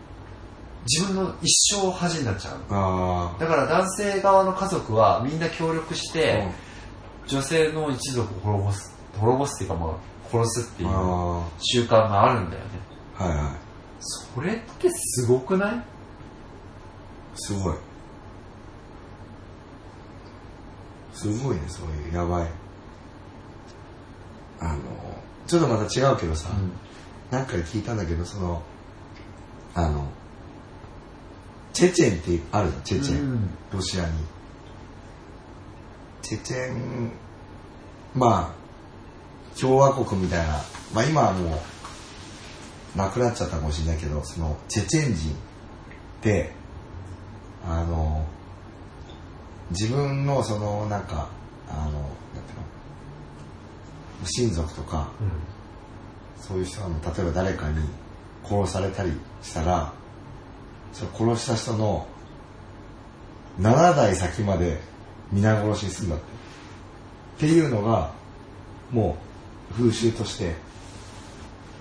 [0.86, 6.12] 自分の一生恥になっちゃうだから男性側の家族はみんな協力しあ。
[6.12, 6.48] て、
[7.26, 9.96] 女性の一族を滅ぼす滅ぼすっていうかまあ
[10.30, 12.70] 殺すっていうあ習慣があるんだよね
[13.18, 13.24] あ。
[13.24, 13.52] はいはい。
[14.00, 15.84] それってすごくない？
[17.34, 17.76] すごい。
[21.12, 22.48] すごいね、そういう、やばい。
[24.60, 24.78] あの、
[25.48, 26.48] ちょっとまた違うけどさ、
[27.32, 28.62] なんかで聞いたんだけど、その、
[29.74, 30.06] あの、
[31.78, 33.20] チェチェンってあるじゃん、チェチェン。
[33.20, 34.10] うんロシアに。
[36.22, 37.12] チェチェン、
[38.16, 40.54] まあ、共和国みたいな、
[40.92, 41.62] まあ今はも
[42.94, 45.34] う、なくなっちゃったかもしれないけど、その、チェチェン人っ
[46.20, 46.50] て、
[47.64, 48.26] あの、
[49.70, 51.28] 自分のその、なんか、
[51.68, 52.02] あの、なんていう
[54.20, 55.10] の、親族とか、
[56.40, 57.88] そういう人が、例えば誰かに
[58.44, 59.12] 殺されたり
[59.42, 59.92] したら、
[60.92, 62.06] その殺した人の
[63.60, 64.80] 7代先まで
[65.32, 66.24] 皆殺しにするんだって。
[67.38, 68.10] っていうのが、
[68.90, 69.16] も
[69.70, 70.54] う風習として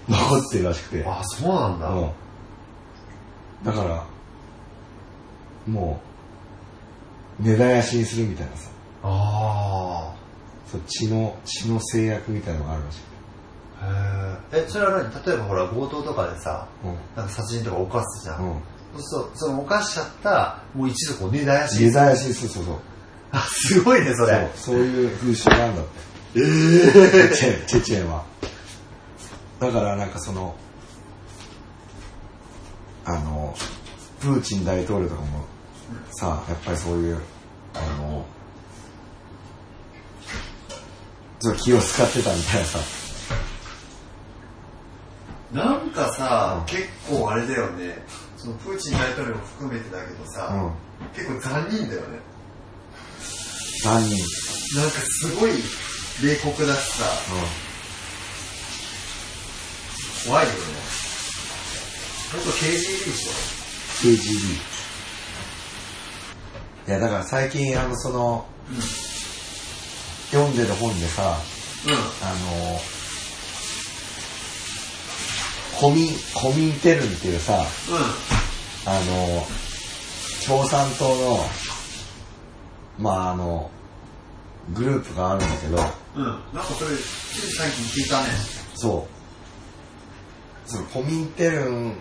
[0.08, 1.06] 残ってるらしくて。
[1.06, 2.12] あそうなんだ、うん。
[3.63, 4.06] だから、
[5.67, 6.00] も
[7.39, 8.70] う、根絶やしにするみたいなさ、
[9.04, 10.13] あ
[10.67, 13.08] そう血の、血の制約みたいなのがあるらしくて。
[13.82, 15.26] あへええそれは何？
[15.26, 16.93] 例えばほら強盗とかでさうん。
[17.15, 18.62] なんか殺人とか犯すじゃん、うん。
[19.00, 22.76] そうその犯しちゃったもう一族を根絶やし根絶やしにする、そうそう。
[23.32, 26.08] あすごいねそれそう、そういう風習なんだって。
[26.36, 28.23] ええチェチェチェンは。
[29.60, 30.56] だからなんかその、
[33.06, 33.56] あの、
[34.19, 35.45] プーチン大統領とかも
[36.12, 37.19] さ、やっぱりそういう、
[37.73, 38.26] あの、
[41.39, 42.80] ちょっと気を使ってたみたいなさ、
[45.54, 48.04] なんかさ、うん結構あれだよね
[48.38, 51.10] そのプーチン大統領も含めてだけどさ、うん。
[51.13, 52.19] 結構残忍だよね
[53.84, 54.17] 残忍。
[54.76, 57.06] なんかすごい冷酷だしさ、
[60.26, 60.60] 怖いよね。
[62.32, 63.32] ほんと KGB でしょ
[64.04, 64.78] KGB
[66.88, 68.45] いやだから最近あのその、
[70.32, 71.38] 読んでる本でさ
[71.86, 71.89] う
[72.23, 72.80] あの
[75.79, 77.57] コミコミンテルンっていうさん。
[77.57, 77.65] うん。
[78.85, 79.45] あの
[80.47, 81.39] 共産党の
[82.97, 83.69] まああの
[84.73, 85.77] グループがあるんだけど
[86.15, 86.25] うん。
[86.25, 88.29] なんかそれ、最近聞いたね。
[88.75, 89.07] そ
[90.65, 91.95] うそのコミンテルンっ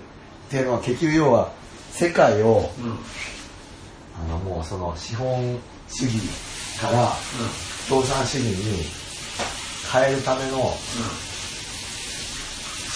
[0.49, 1.53] ていうのは結局要は
[1.91, 2.85] 世界をうん。
[2.85, 2.99] うん。
[4.19, 5.59] あのもうその資本
[5.89, 6.19] 主義
[6.81, 7.13] から
[7.89, 8.85] 共産主義に
[9.93, 10.75] 変えるための思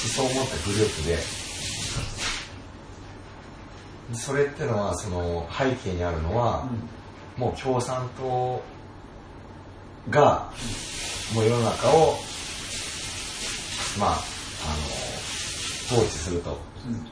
[0.08, 1.18] 想を持ったグループで。
[4.14, 6.68] それってのはその背景にあるのは、
[7.36, 8.60] もう共産党
[10.10, 10.50] が
[11.34, 12.16] もう世の中を
[13.98, 14.18] まああの
[15.96, 16.58] 統治すると。
[16.86, 17.04] うん。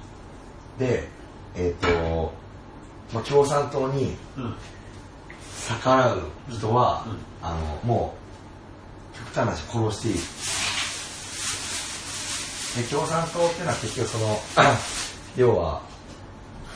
[0.78, 1.08] で
[1.54, 2.32] えっ、と、
[3.12, 4.16] まあ、共産党に。
[5.68, 7.18] 逆らう人は、うん。
[7.42, 8.14] あのも
[9.14, 10.14] う極端な話殺していい
[12.76, 14.40] で共産党っていうのは結局その
[15.36, 15.80] 要は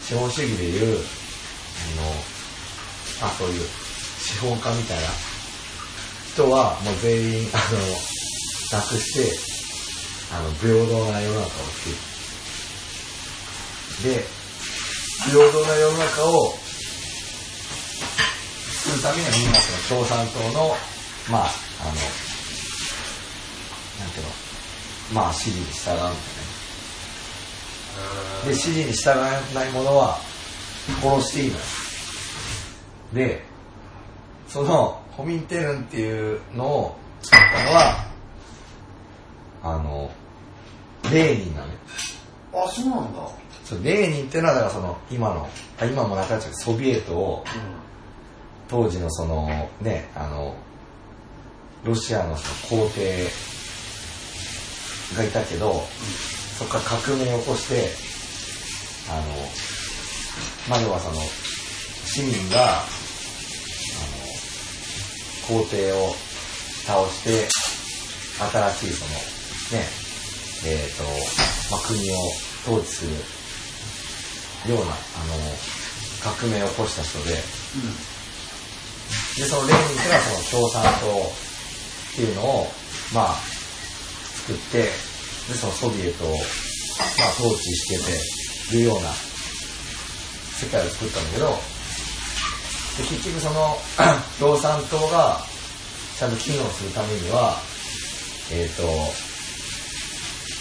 [0.00, 1.00] 資本主義でいうあ
[3.22, 3.60] のあそういう
[4.18, 5.08] 資本家みたいな
[6.32, 9.36] 人はもう全員あのなくして
[10.34, 11.96] あの平等な世の中を作る。
[14.02, 14.24] で
[15.30, 16.54] 平等な世の中を
[18.82, 20.76] 作るためにはみんなその共産党の
[21.30, 21.50] まあ
[21.82, 22.31] あの
[25.12, 26.16] まあ指示に従うんだよね。
[28.44, 30.18] で指示に従わない者は
[31.02, 31.60] 殺していいのよ。
[33.14, 33.44] で
[34.48, 38.06] そのコミンテルンっていうのを作ったのは
[39.62, 40.10] あの
[41.12, 41.54] レーニン
[42.54, 43.28] あ、そうなんだ。
[43.64, 45.48] そうレーニンっていうのはだからその今の
[45.78, 47.44] あ今もなくなっちゃうけどソビエトを
[48.68, 49.46] 当時のその
[49.80, 50.54] ねあの
[51.84, 53.26] ロシアのその皇帝
[55.14, 55.82] がいたけど、
[56.58, 57.90] そこから革命を起こして
[59.10, 59.22] あの
[60.68, 61.16] まあ要はその
[62.04, 62.82] 市民があ
[65.50, 66.14] の皇帝を
[66.86, 67.48] 倒して
[68.50, 70.02] 新しいそのね
[70.64, 71.02] えっ、と、
[71.74, 72.14] まあ、国を
[72.62, 73.10] 統治する
[74.74, 74.94] ようなあ
[75.26, 75.34] の
[76.22, 77.34] 革命を起こした人で、
[79.42, 82.66] で、そのレーニンっていうのはその共産党っていうのを、
[83.12, 83.34] まあ、
[84.46, 84.90] 作って、で、
[85.54, 91.48] そのソビエトを、まあ、統治してて、るような世界を作ったんだけど、
[92.98, 93.76] で、結局その、
[94.38, 95.40] 共産党が
[96.18, 97.56] ちゃんと機能するためには、
[98.52, 98.82] えっ、と、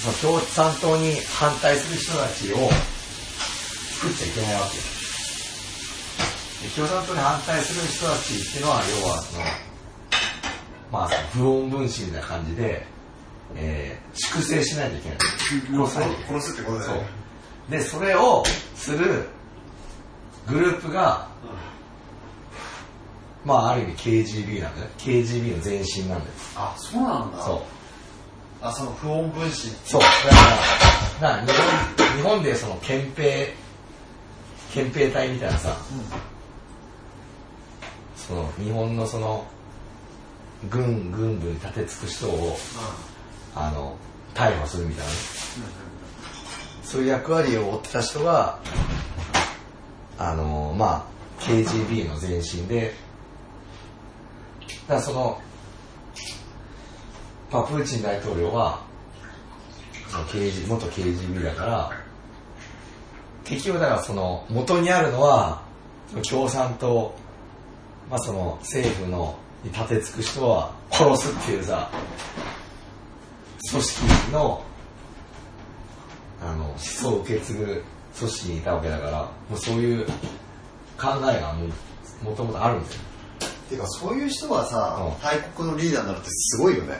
[0.01, 2.57] その共産党に反対する人たちを
[4.01, 4.83] 作っちゃいけないわけよ。
[6.63, 9.43] で共産党に反対する人たちっていうのは要はその
[10.91, 12.85] まあ不穏分子みたいな感じで、
[13.55, 15.17] えー粛清しないといけない。
[15.19, 16.61] 殺さないといけない殺す。
[16.61, 17.07] ってことだそよね。
[17.69, 18.43] うでそれを
[18.75, 19.27] する
[20.47, 21.27] グループが
[23.45, 24.89] まあある意味 KGB なんだよ。
[24.97, 26.31] KGB の前身なんだよ。
[26.57, 27.43] あ、そうなんだ。
[27.43, 27.61] そう。
[28.61, 29.69] あ、その不穏分子。
[29.85, 30.01] そう。
[30.01, 33.53] だからな日本日本でその憲兵
[34.73, 35.75] 憲兵隊みたいなさ
[38.15, 39.45] その日本のその
[40.69, 42.57] 軍軍部に立てつく人を
[43.55, 43.95] あの
[44.33, 45.11] 逮捕するみたいな。
[45.11, 45.81] ね
[46.91, 48.59] そういう役割を負ってた人が
[50.17, 52.93] あのまあ KGB の前身で
[54.89, 55.41] だその、
[57.49, 58.81] まあ、プーチン大統領は
[60.09, 61.91] KG 元 KGB だから
[63.45, 65.61] 結局だからその元にあるのは
[66.29, 67.15] 共産党、
[68.09, 71.89] まあ、その政府のに立てつく人は殺すっていうさ
[73.69, 74.63] 組織の
[76.41, 77.83] あの思想を受け継ぐ
[78.17, 80.05] 組織にいたわけだからもうそういう
[80.97, 81.69] 考えがもう
[82.23, 83.01] もともとあるんですよ。
[83.69, 86.99] てか、そういう人がさうん、大国のリーダーになるってすごいよね。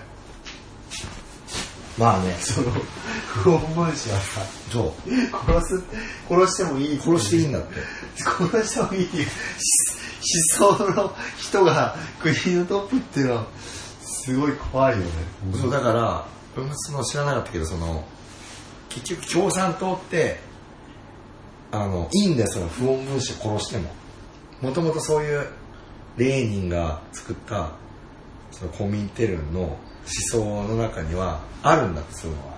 [1.97, 2.33] まあね。
[2.39, 4.91] その、不穏分子はさ、そう。
[5.51, 5.83] 殺す、
[6.29, 7.75] 殺してもいい殺していいんだって。
[8.23, 9.27] 殺してもいいっていう。
[10.57, 13.47] 思想の人が国のトップっていうのは、
[14.01, 15.05] すごい怖いよね。
[15.59, 18.03] そうだから俺もその知らなかったけどその
[18.89, 20.39] 結局共産党って
[21.71, 22.35] あのいいん。
[22.35, 23.89] だよその不穏分子を殺しても
[24.61, 25.47] もともとそういう
[26.17, 27.71] レーニンが作った
[28.51, 31.95] そのコミンテルンの思想の中にはあるん。
[31.95, 32.53] だってそういうのは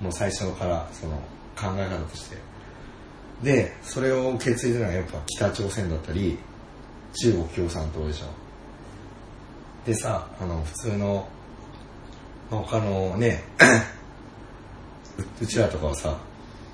[0.00, 1.12] もう最初からその
[1.56, 2.36] 考え方として
[3.42, 6.38] でそれを受け継いでるのはやっぱ北朝鮮だったり
[7.14, 8.26] 中国共産党でしょ
[9.86, 11.28] でさあの普通の
[12.50, 13.44] 他のね
[15.40, 16.18] うちらとかはさ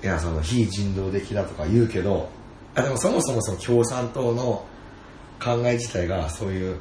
[0.03, 2.29] いやその非人道的だとか言うけど
[2.75, 4.65] あでもそもそもその共産党の
[5.43, 6.77] 考え自体がそういう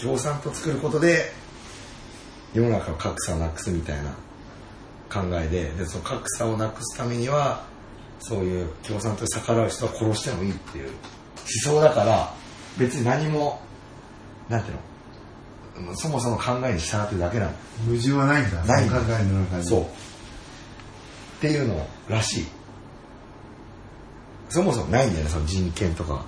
[0.00, 1.32] 共産党作ることで
[2.54, 4.12] 世の中の格差をなくすみたいな
[5.12, 7.64] 考えででその格差をなくすためには
[8.20, 10.88] そういう共産党に逆らう人は殺してもいいっていう
[11.66, 12.34] 思想だから
[12.78, 13.60] 別に何も
[14.48, 14.80] なんていうの
[15.94, 17.52] そもそも考えに従ってるだけなの
[17.86, 18.64] 矛盾はないんだ。
[18.64, 18.88] ない。
[18.88, 19.64] 考えの中に。
[19.64, 19.82] そう。
[19.82, 19.86] っ
[21.40, 22.46] ていうのらしい。
[24.50, 26.24] そもそもないんだよねその人権とか、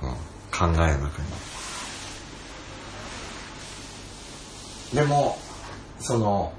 [0.00, 0.16] うん、考
[0.60, 1.02] えの中に。
[4.94, 5.36] でも
[5.98, 6.52] その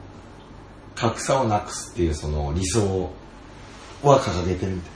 [0.95, 3.11] 格差をなくすっていうその理想
[4.03, 4.91] は掲げてるみたい。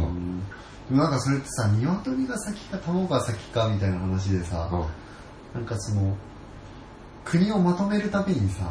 [0.00, 0.42] なうん。
[0.90, 5.05] なんかそれってさ鶏が先か卵が先かみたいな話でさ、うん
[5.56, 6.14] なんかその
[7.24, 8.70] 国をまとめるためにさ、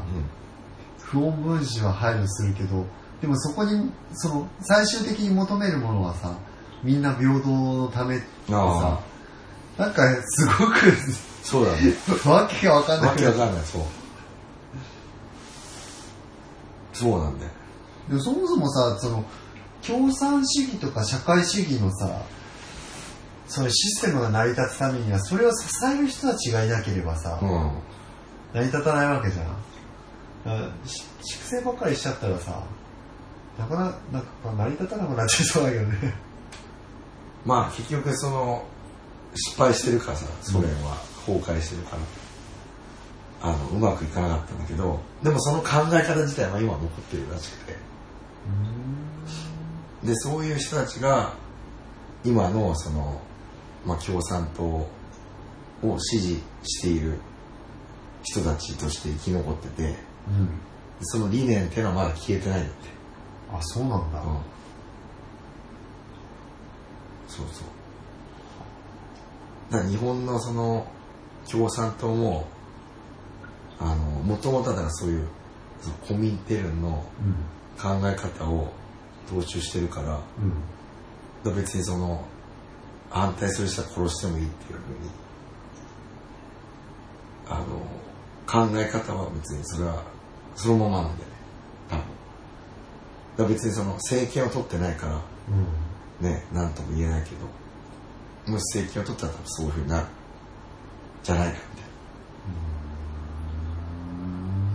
[1.00, 2.86] 不穏分子は配慮するけど
[3.22, 6.38] でもそこにその最終的に求めるものはさ
[6.84, 9.16] みんな平等のためってさあ。
[9.78, 10.80] なんかすごく
[11.44, 11.94] そうだね。
[12.26, 13.10] わけがわかんない。
[13.10, 13.82] わけわかんないそう。
[16.94, 17.52] そうなんだよ。
[18.10, 19.26] でもそもそもさその
[19.86, 22.22] 共産主義とか社会主義のさ
[23.48, 27.50] そういうシステムが成り立つためにはそれを支える人たちがいなければさ、うん。
[28.54, 29.56] 成り立たないわけじゃん。
[31.24, 32.64] 粛清ばっかりしちゃったらさ
[33.58, 36.14] なかなかなんか成り立たなくなっちゃいそうだけどね。
[37.46, 38.64] まあ結局その
[39.36, 41.98] 失敗してるからさソ連は崩壊してるか
[43.42, 47.76] ら、あのうまくいかなかったんだけどでもその考え方自体は今残ってるらしくて。
[50.04, 51.34] でそういう人たちが
[52.24, 53.22] 今のその、
[53.86, 54.88] まあ、共産党を
[56.00, 57.20] 支持している
[58.24, 59.84] 人たちとして生き残ってて
[60.28, 60.50] うん。
[61.02, 62.88] その理念っていうのはまだ消えてないんだって。
[63.52, 64.26] あそうなんだ、うん。
[67.28, 67.68] そうそう。
[69.72, 70.88] だから日本のその
[71.50, 72.48] 共産党も
[73.80, 75.28] あのもともとだからそういう
[75.82, 77.04] そのコミンテルンの
[77.78, 78.72] 考え方を
[79.30, 80.22] 踏襲してるからうん。
[81.44, 82.26] ら別にその
[83.16, 85.10] 反対する人は殺してもいいっていうふうに
[87.48, 87.66] あの
[88.46, 90.04] 考え方は別にそれは
[90.56, 91.36] そのままなんだよね
[91.90, 95.86] 多分だ別にその政権を取ってないからうん
[96.22, 100.08] ね、なんとも言えないけど、もし政権を取ったら多分そういうふうになる。
[101.24, 101.66] じゃないかみたい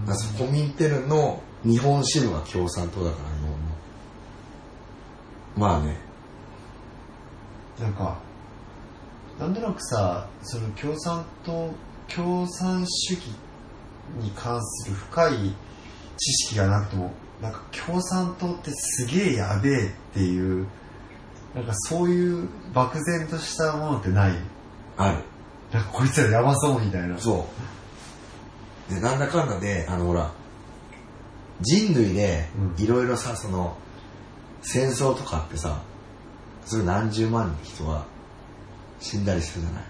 [0.07, 0.13] な。
[0.13, 3.57] だからそのコミンテルンの日本支部が共産党だから、日本の。
[5.57, 5.97] まあね、
[7.81, 8.19] なんか
[9.41, 11.71] なんとなくさその共産党
[12.15, 13.29] 共産主義
[14.21, 15.55] に関する深い
[16.19, 20.67] 知識がなくてもなんか共産党ってすげえやべえっていう
[21.55, 24.35] なんかそういう漠然としたものってない？
[24.97, 25.25] ある。
[25.73, 27.49] なんかこいつらやばそうみたいなそ
[28.91, 28.95] う。
[28.95, 30.31] で、なんだかんだで、あのほら、
[31.61, 33.77] 人類でうんいろいろさ、その、
[34.63, 35.81] 戦争とかってさ、
[36.67, 38.05] それ何十万人人が
[39.01, 39.83] 死んだりするじゃない。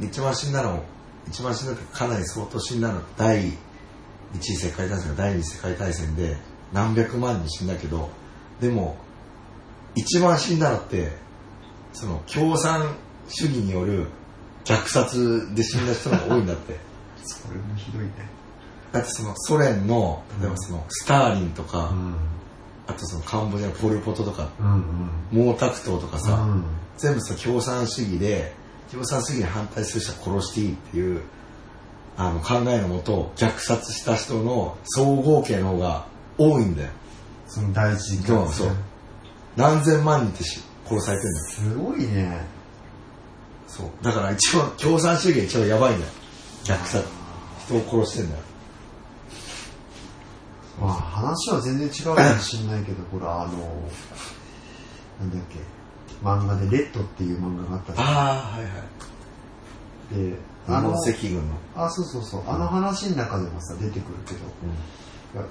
[0.00, 0.82] で一番死んだの、
[1.28, 3.48] 一番死んだってかなり相当死んだの、第
[4.34, 6.36] 一次世界大戦か第二次世界大戦で
[6.72, 8.10] 何百万人死んだけど、
[8.60, 8.96] でも、
[9.94, 11.12] 一番死んだのって、
[11.92, 12.96] その共産
[13.28, 14.06] 主義による
[14.64, 16.78] 虐殺で死んだ人が多いんだって。
[17.22, 18.12] それもひどいね
[18.92, 22.14] だってそのソ連の、例えばそのスターリンとか、ん
[22.86, 26.64] あとそのカンボジアのポル・ポトとか、うん毛沢東とかさ、うん
[27.00, 28.52] 全部その共産主義で、
[28.90, 31.22] 共産主義に反対する人は殺していいっていう、
[32.16, 36.90] あの考えのもと、虐殺した人の総合計の方が多いんだよ。
[37.46, 38.76] その大事そうそう
[39.56, 41.46] 何千万人ってし殺されてるんだよ。
[41.48, 42.46] すごいね
[43.66, 43.86] そう。
[44.02, 46.12] だから一番、共産主義が一番やばいんだよ。
[46.64, 47.04] 虐殺。
[47.66, 48.42] 人を殺してんだよ。
[50.80, 53.52] まあ話は全然違うかもしれないけどほらあの
[55.20, 55.79] なんだっけ
[56.22, 60.30] 漫画で「レッド」っていう漫画があったああ、はいはい。
[60.30, 61.42] で日あの本赤軍の。
[61.76, 62.42] あそうそうそう。
[62.46, 65.44] あの話の中でもさ出てくるけどうん。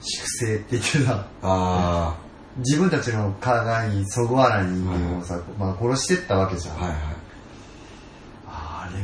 [0.00, 2.16] 粛清って言ってさあ
[2.58, 3.50] 自分たちの考
[3.84, 6.98] えにそぐわない人間をさ、まあ、殺してったわけじゃん、あ、はいはい。
[8.46, 9.02] あれ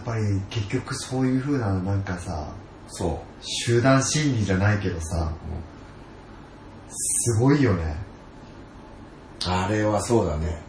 [0.00, 2.48] っぱり結局そういう風ななんかさ
[2.88, 3.42] そう。
[3.42, 5.32] 集団心理じゃないけどさ
[6.90, 7.96] すごいよね
[9.46, 10.62] あれはそうだね。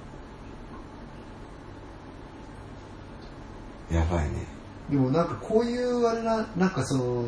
[3.92, 4.46] やばいね。
[4.90, 7.26] でもなんかこういうあれななんかその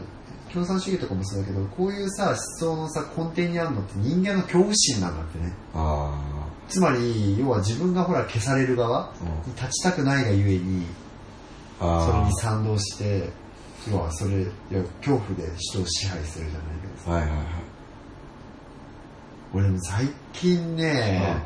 [0.53, 9.13] 共産主義とかもそうだけどこういうさ思想のさ根底にあるのって人間の恐怖心なんだってねあつまり要は自分がほら消される側。
[9.45, 10.85] に立ちたくないがゆえに
[11.79, 13.29] それあに賛同して
[13.89, 14.45] 要はそれ
[15.01, 17.13] 恐怖で人を支配するじゃないけどさあ。
[17.15, 17.62] はいはいはい。
[19.53, 21.43] 俺も最近ね、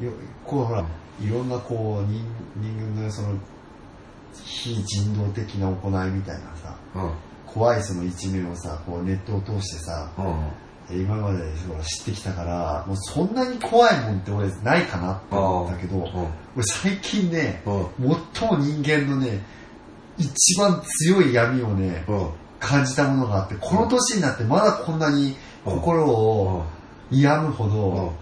[0.00, 0.10] よ
[0.44, 0.84] こうほら
[1.20, 2.24] いろんなこう人
[2.56, 3.38] 人間のその
[4.44, 7.12] 非人道的な行いみたいなさうん。
[7.46, 10.22] 怖いその一面をさこうネットを通してさう
[10.94, 11.02] ん。
[11.02, 16.04] 今までほら知ってきたからもうそんなに怖いもんって俺ないかなって思ったけどうん。
[16.56, 17.70] 俺最近ねう
[18.04, 18.16] ん。
[18.38, 19.40] 最も人間のね
[20.18, 22.30] 一番強い闇をねうん。
[22.58, 26.64] 感じたものがあってこの年になってまだこんなに心を
[27.10, 28.12] 病むほど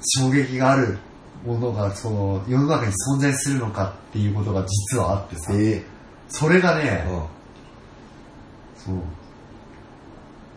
[0.00, 0.98] 衝撃がある
[1.44, 5.84] ものがその世の中に存在するのかっていうことが実はあってさええ。
[6.28, 7.18] それがね、うん。
[8.76, 9.02] そう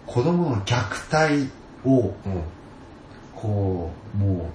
[0.06, 1.52] 子供の虐待
[1.86, 2.44] をうん。
[3.36, 4.48] こうもう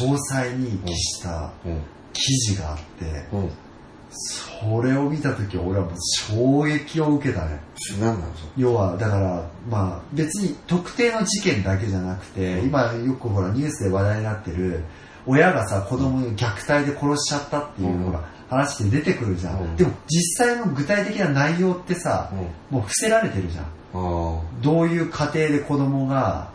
[0.00, 1.82] 詳細に記したうん。
[2.12, 3.50] 記事があってうん。
[4.12, 5.94] それを見た時俺はもう
[6.28, 7.60] 衝撃を受けたね。
[7.98, 12.66] 何なのそ要はだからまあ別に特定の事件だけじゃなくて、うん。
[12.66, 14.84] 今よくほらニュースで話題になってる
[15.26, 18.04] 親がさ子供に虐待で殺しちゃったっていう、うん。
[18.04, 19.76] ほら話で出てくるじゃん、うん。
[19.76, 22.38] でも実際の具体的な内容ってさ、うん。
[22.76, 23.64] もう伏せられてるじゃん。
[23.64, 24.40] あ。
[24.60, 26.50] どういう家庭で子供が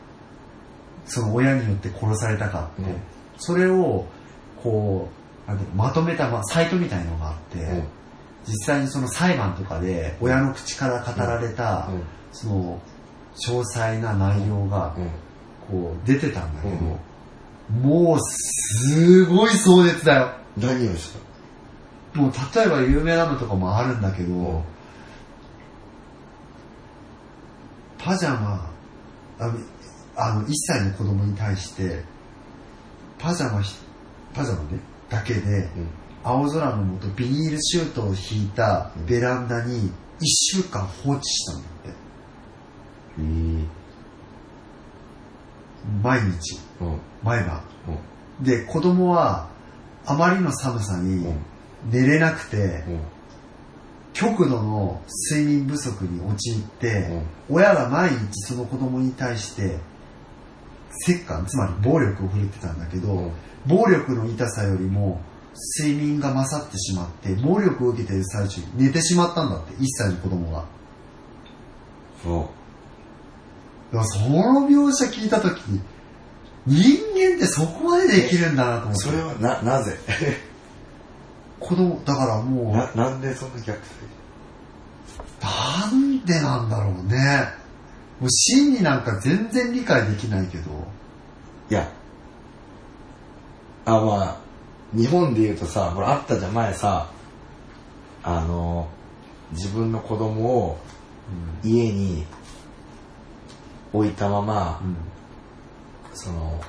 [1.05, 2.97] その親によって殺されたかって、うん。
[3.38, 4.05] それを
[4.62, 7.72] こうなんていうのまとめた、まあ、サイトみたいのがあって、あ。
[7.72, 7.84] うん。
[8.45, 12.04] 実際にその裁判とかで親の口から語られた、うん。
[12.32, 12.82] その
[13.36, 15.10] 詳細な内容がうん。
[15.70, 16.98] こう出てたんだけど、
[17.82, 21.12] もうすごい壮絶だよ何をし
[22.14, 22.18] た？
[22.22, 24.64] もう例えば有名なのとかもあるんだけど、
[27.98, 28.72] パジャマ
[29.39, 29.54] あの
[30.16, 32.02] あの1歳の子供に対して
[33.20, 33.76] パジャマひ
[34.34, 34.80] パジャマね
[35.10, 35.89] だけでうん。
[36.24, 39.91] 青空の下ビニールシュートを引いたベランダに1
[40.26, 43.78] 週間放置したんだってええ。
[46.03, 46.99] 毎日うん。
[47.24, 47.62] 毎晩
[48.39, 48.45] うん。
[48.45, 49.47] で子供は
[50.05, 51.38] あまりの寒さにうん。
[51.89, 52.99] 寝れなくてうん。
[54.14, 55.01] 極度の
[55.32, 59.78] 睡眠不足に陥って、うん親が毎日その子供に対して
[61.08, 63.32] 折檻つまり暴力を振るってたんだけど、うん
[63.68, 65.20] 暴力の痛さよりも
[65.78, 70.64] 睡眠が勝ってしまって暴力を受けている最中に寝てしまったんだって1歳の子供が。
[72.24, 72.50] そ
[73.91, 75.62] だからその描写聞いた時
[76.66, 76.82] 人
[77.14, 78.91] 間ってそこまでできるんだなと思う。
[78.91, 79.02] って。
[79.02, 79.98] それはな、なぜ？
[81.60, 83.82] 子供だからもうな、なんでそんな虐待
[85.41, 87.50] なんでなんだろうね
[88.20, 90.72] もう真理なんか全然理解できないけど。
[91.70, 91.91] いや。
[93.86, 94.38] あ、まあ、
[94.93, 97.09] 日本で言うとさ、ほら、あったじゃん、前さ、
[98.24, 98.88] あの、
[99.51, 100.80] 自分の子供を
[101.63, 102.26] 家に
[103.93, 104.95] 置いたまま、うん。
[106.13, 106.59] その、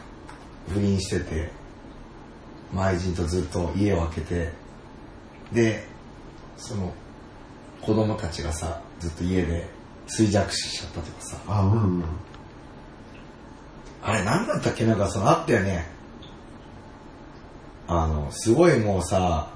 [0.69, 1.51] 不倫してて、
[2.77, 4.53] 愛人とずっと家を開けて、
[5.53, 5.85] で、
[6.59, 6.93] その、
[7.81, 9.78] 子供たちがさ、ずっと家で
[10.09, 12.05] 衰弱死しちゃったとかさ、あうんうん。
[14.03, 14.87] あれなんだったっけ？
[14.87, 15.87] なんかそのあったよね。
[17.87, 19.51] あの、すごいもうさ、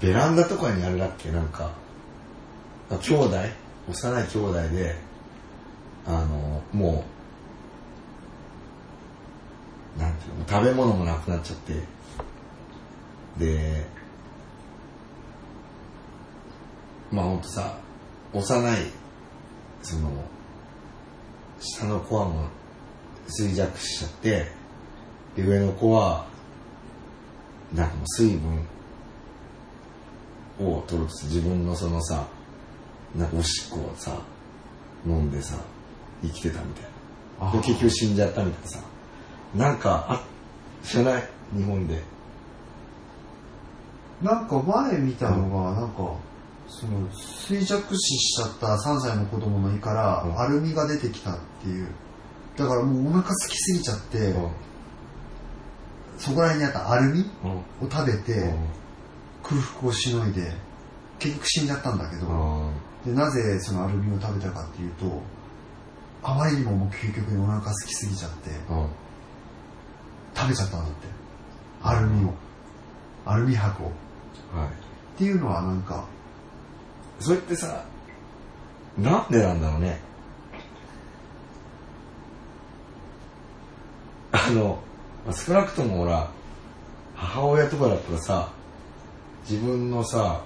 [0.00, 1.30] ベランダとかにあれだっけ？
[1.30, 1.72] なんか、
[3.00, 3.36] 兄弟？
[3.88, 4.96] 幼い兄弟で、
[6.06, 7.04] あの、も
[9.96, 11.74] う、なんていうの、食べ物もなくなっちゃって、
[13.38, 13.84] で、
[17.10, 17.78] まあほんとさ、
[18.32, 18.76] 幼い、
[19.82, 20.10] その、
[21.60, 22.46] 下の子はもう
[23.28, 24.46] 衰弱しちゃって、
[25.36, 26.26] で上の子は、
[27.74, 28.66] なんかもう水分
[30.58, 32.26] を取ると自分のそのさ、
[33.16, 34.16] なんかおしっこをさ、
[35.06, 35.56] 飲んでさ、
[36.22, 36.82] 生きてたみたい
[37.40, 37.52] な。
[37.52, 38.80] であ結局死んじゃったみたいなさ。
[39.54, 40.22] なんか、あ、
[40.84, 41.28] 知らない？
[41.56, 42.02] 日本で。
[44.22, 46.12] なんか前見たのが、なんか、
[46.70, 51.88] その、衰弱死しちゃった3歳の子供の胃からうんアルミが出てきたっていう。
[52.56, 54.50] だからもうお腹空きすぎちゃって、うん。
[56.16, 57.50] そこら辺にあったアルミうん。
[57.50, 58.80] を食べて、うん。
[59.42, 60.52] 空腹をしのいで
[61.18, 62.70] 結局死んじゃったんだけど、あ
[63.04, 65.22] でなぜそのアルミを食べたかっていうと
[66.22, 68.50] あまりにももう究極にお腹空きすぎちゃって
[70.34, 71.06] 食べちゃったんだって
[71.82, 72.34] アルミを
[73.24, 73.90] アルミ箔をっ
[74.54, 76.04] はいていうのはなんか
[77.20, 77.84] それってさ
[78.98, 80.00] なんでなんだろうね。
[84.32, 84.78] あの
[85.32, 86.30] 少なくともほら
[87.14, 88.48] 母親とかだったらさ
[89.48, 90.42] 自分のさ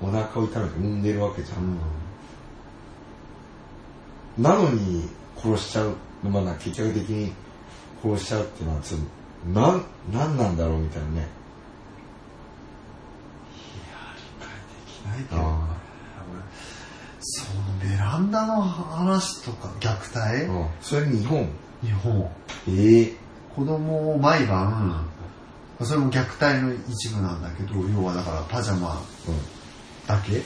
[0.00, 1.78] お腹を痛めて産んでるわけじゃん、
[4.38, 5.96] なのに殺しちゃう。
[6.24, 7.32] まあ結局的に
[8.02, 11.28] 殺しちゃうっていうのはちょっとなんなんなんだろうみたいなね。
[15.08, 15.40] ないけど。
[17.26, 20.68] そのベランダの話とか虐待、うん。
[20.82, 21.48] それ日本。
[21.82, 22.30] 日本。
[22.68, 23.12] ええ
[23.56, 25.06] 子供を毎晩
[25.82, 29.38] それも虐待の一部なんだけど要はだからパジャマうん。
[30.06, 30.32] だけ？
[30.32, 30.42] 虐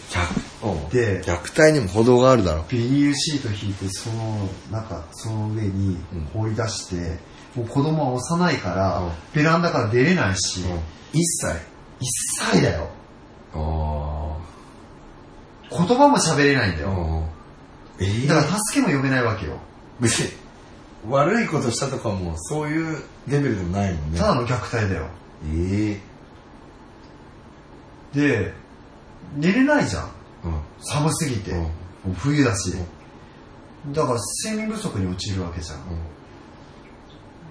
[0.63, 0.89] うん。
[0.91, 5.99] で虐待にも程があるだろビニールシート引いてその中その上に
[6.33, 7.19] 放り出して、
[7.57, 9.11] もう子供は幼いから、うん。
[9.35, 10.79] ベランダから出れないし、うん。
[11.13, 11.57] 一切。
[11.99, 12.07] 一
[12.39, 12.89] 歳だよ。
[13.55, 13.59] あ
[15.71, 17.39] 言葉も喋れないんだよ、あ
[18.01, 19.59] ええだから助けも読めないわけよ。
[20.01, 20.33] 別 に
[21.09, 24.19] 悪いことしたとかもそういうレベルでもないもんね。
[24.19, 25.07] ただの虐待だよ。
[25.47, 26.01] え
[28.15, 28.55] えで
[29.37, 30.03] 寝れないじゃん。
[30.45, 30.61] うん。
[30.81, 31.53] 寒すぎて、
[32.07, 32.15] うん。
[32.15, 32.75] 冬だし、
[33.93, 35.79] だから睡眠不足に陥るわけじゃん。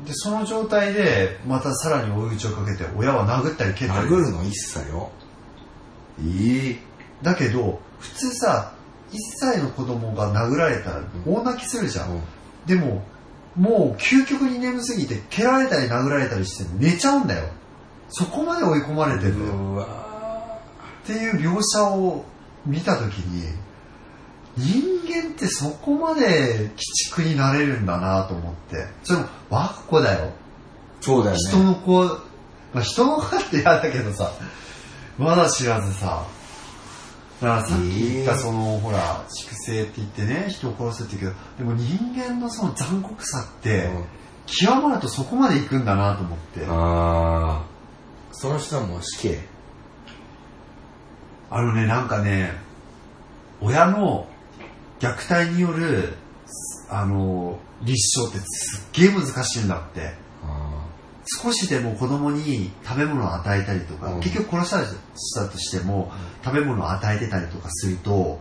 [0.05, 4.07] でその状態でまたさらに追い打ちをかけて親は殴ったり蹴ったり。
[4.07, 4.43] 殴るの？
[4.43, 5.11] 一切よ。
[6.21, 6.79] ええ
[7.23, 8.73] だけど普通さ
[9.11, 12.21] 1歳の子供が殴られたら大泣きするじゃん、うん。
[12.65, 13.03] でも
[13.55, 17.47] もう究極に眠すぎて蹴られたり殴られたりして寝ちゃうんだよ。
[18.09, 19.53] そこまで追い込まれてるんだよ。
[19.53, 19.87] うわ
[21.03, 22.25] っていう描写を
[22.65, 23.53] 見た時に
[24.57, 28.85] 人間ってそこまで鬼畜になれるんだなと思って。
[29.03, 30.31] それも我が子だよ。
[31.01, 31.39] そうだよね。
[31.49, 32.03] 人の子、
[32.73, 34.31] まあ、人の子って嫌だけどさ
[35.17, 36.25] まだ知らずさ
[37.41, 44.05] だからさっき言ったその、ほら粛清って言ってね人を殺すって言うけどでも人間のその残酷さって、うん。
[44.47, 46.65] 極まるとそこまで行くんだなと思って。
[46.65, 47.65] ああ
[48.31, 49.39] その人はもう死刑。
[51.49, 52.53] あのねなんかね
[53.61, 54.27] 親の
[54.99, 56.13] 虐待による
[56.89, 60.01] あの立証ってすっげえ難しいんだって。
[60.01, 60.26] あ
[61.27, 64.19] 少しでも子供に食べ物を与えたりとか、うん。
[64.21, 66.11] 結局殺したりしたとしても、
[66.43, 68.39] 食べ物を与えてたりとかすると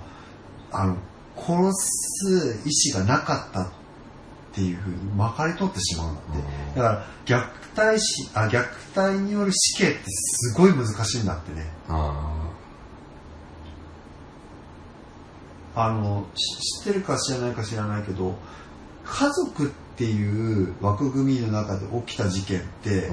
[0.71, 0.97] あの
[1.37, 3.69] 殺す意思がなかったっ
[4.53, 6.75] ていうふうにまかり通ってしまうんだって、うん。
[6.77, 8.65] だから虐待しあ虐
[8.95, 11.67] 待による死刑ってすごい難しいんだってね。
[11.89, 12.33] あ
[15.75, 18.35] あのし知ってるか知らないか知らないけど
[19.05, 23.11] 家族っていう枠組みの中で起きた事件って、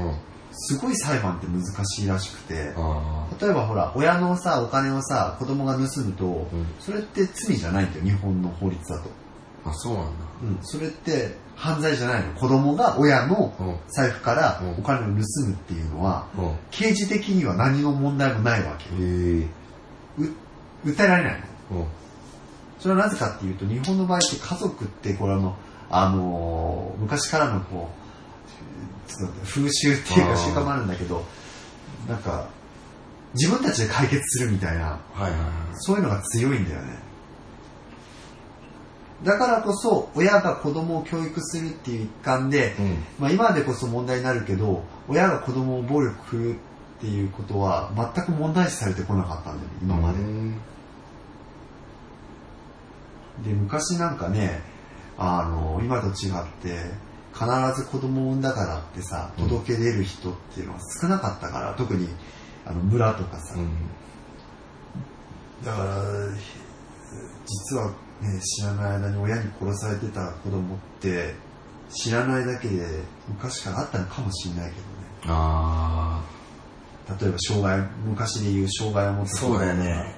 [0.52, 6.68] すごい裁判って難しいらしくて、あ例えばほら親のさお金をさ子供が盗むと、うん。
[6.80, 9.10] それって罪じゃないんだよ日本の法律だと、
[9.66, 10.26] ああそうなんだ。
[10.44, 12.34] うん、それって犯罪じゃないの。
[12.34, 13.78] 子供が親のうん。
[13.88, 14.80] 財布からうん。
[14.80, 16.56] お金を盗むっていうのは、うん。
[16.72, 18.86] 刑事的には何の問題もないわけ。
[20.86, 21.80] 訴えられないの。
[21.80, 21.86] うん。
[22.80, 25.56] それはなぜかっていうと日本の場合って家族ってこれあの、
[25.90, 31.24] あのー昔からのこう風習っていうか習慣もあるんだけど
[32.08, 32.48] なんか
[33.34, 35.40] 自分たちで解決するみたいなはいはいはい。
[35.74, 37.00] そういうのが強いんだよね。
[39.24, 42.98] だからこそ親が子供を教育するっていう一環で、うん。
[43.20, 46.56] まあ、今でこそ問題になるけど親が子供を暴力振るうっ
[47.02, 50.52] ていうことは全く問題視されてこなかったんだよね今まで、うん。
[53.44, 54.62] で昔なんかね
[55.24, 56.91] あの今と違って
[57.34, 57.45] 必
[57.82, 59.49] ず子供を産んだからってさうん。
[59.49, 62.07] 届け出る人っていうのは少なかったから、特に
[62.65, 63.69] あの村とかさ、うん。
[65.65, 66.03] だから
[67.45, 67.89] 実は
[68.21, 71.36] ね知らない間に親に殺されてた子供って
[71.89, 72.86] 知らないだけで
[73.28, 74.78] 昔からあったのかもしれないけ
[75.28, 76.24] あ
[77.07, 77.21] どね。
[77.21, 80.15] 例えば障害昔で言う障害を持あったそうだよね。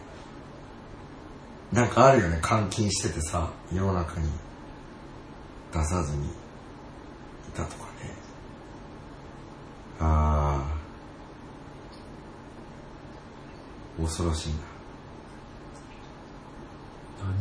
[1.71, 2.39] なんかあるよね。
[2.47, 4.29] 監禁しててさ世の中に
[5.75, 6.29] 出さずにい
[7.53, 7.89] たとかね。
[9.99, 10.65] あ
[13.99, 14.59] あ、恐ろしいな。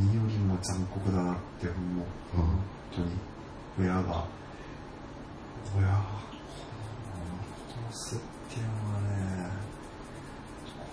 [0.01, 2.07] 何よりも残酷だなって思う。
[2.35, 2.59] うん、本
[2.97, 3.13] 当に。
[3.79, 4.27] 親が、
[5.77, 6.03] 親が、
[7.93, 8.19] 殺すっ
[8.53, 9.49] ていうはね、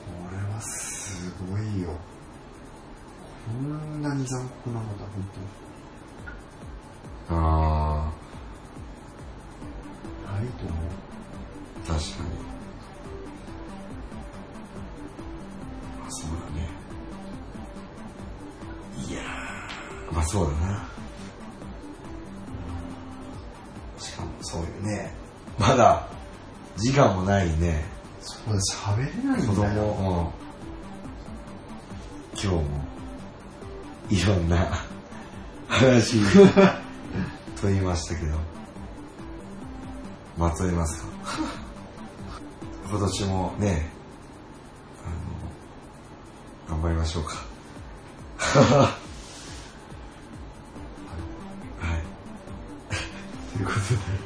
[0.06, 1.90] これはすごいよ。
[3.48, 5.72] こんなに残酷なのだ、本当に。
[11.88, 12.02] 確かに。
[16.06, 16.70] あそうだね。
[19.08, 20.88] いやー、まあそうだな。
[24.00, 25.14] しかもそういうね、
[25.60, 26.08] まだ
[26.78, 27.86] 時間もないね、
[28.22, 29.82] そうだ、喋れない子んだよ。
[29.82, 30.34] 供も、
[32.34, 32.64] 今日も、
[34.10, 34.68] いろんな
[35.68, 36.20] 話、
[37.62, 38.36] と言いましたけど、
[40.38, 41.08] まとめますか。
[42.90, 43.90] 今年もね、
[46.68, 47.46] あの、頑張りましょうか。
[48.38, 48.96] は
[51.98, 52.02] い。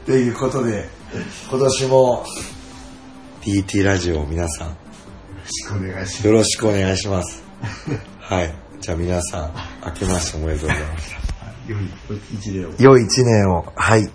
[0.05, 0.89] ということで、
[1.49, 2.25] 今年も
[3.41, 4.75] TT ラジオを皆さんよ
[5.43, 6.27] ろしくお願いします。
[6.27, 7.43] よろしくお願いします。
[8.19, 8.53] はい。
[8.81, 9.51] じゃあ皆さん、
[9.85, 11.17] 明けましておめでとうございました。
[11.67, 11.89] 良い
[12.33, 12.71] 一年を。
[12.79, 14.09] 良い一年を、はい。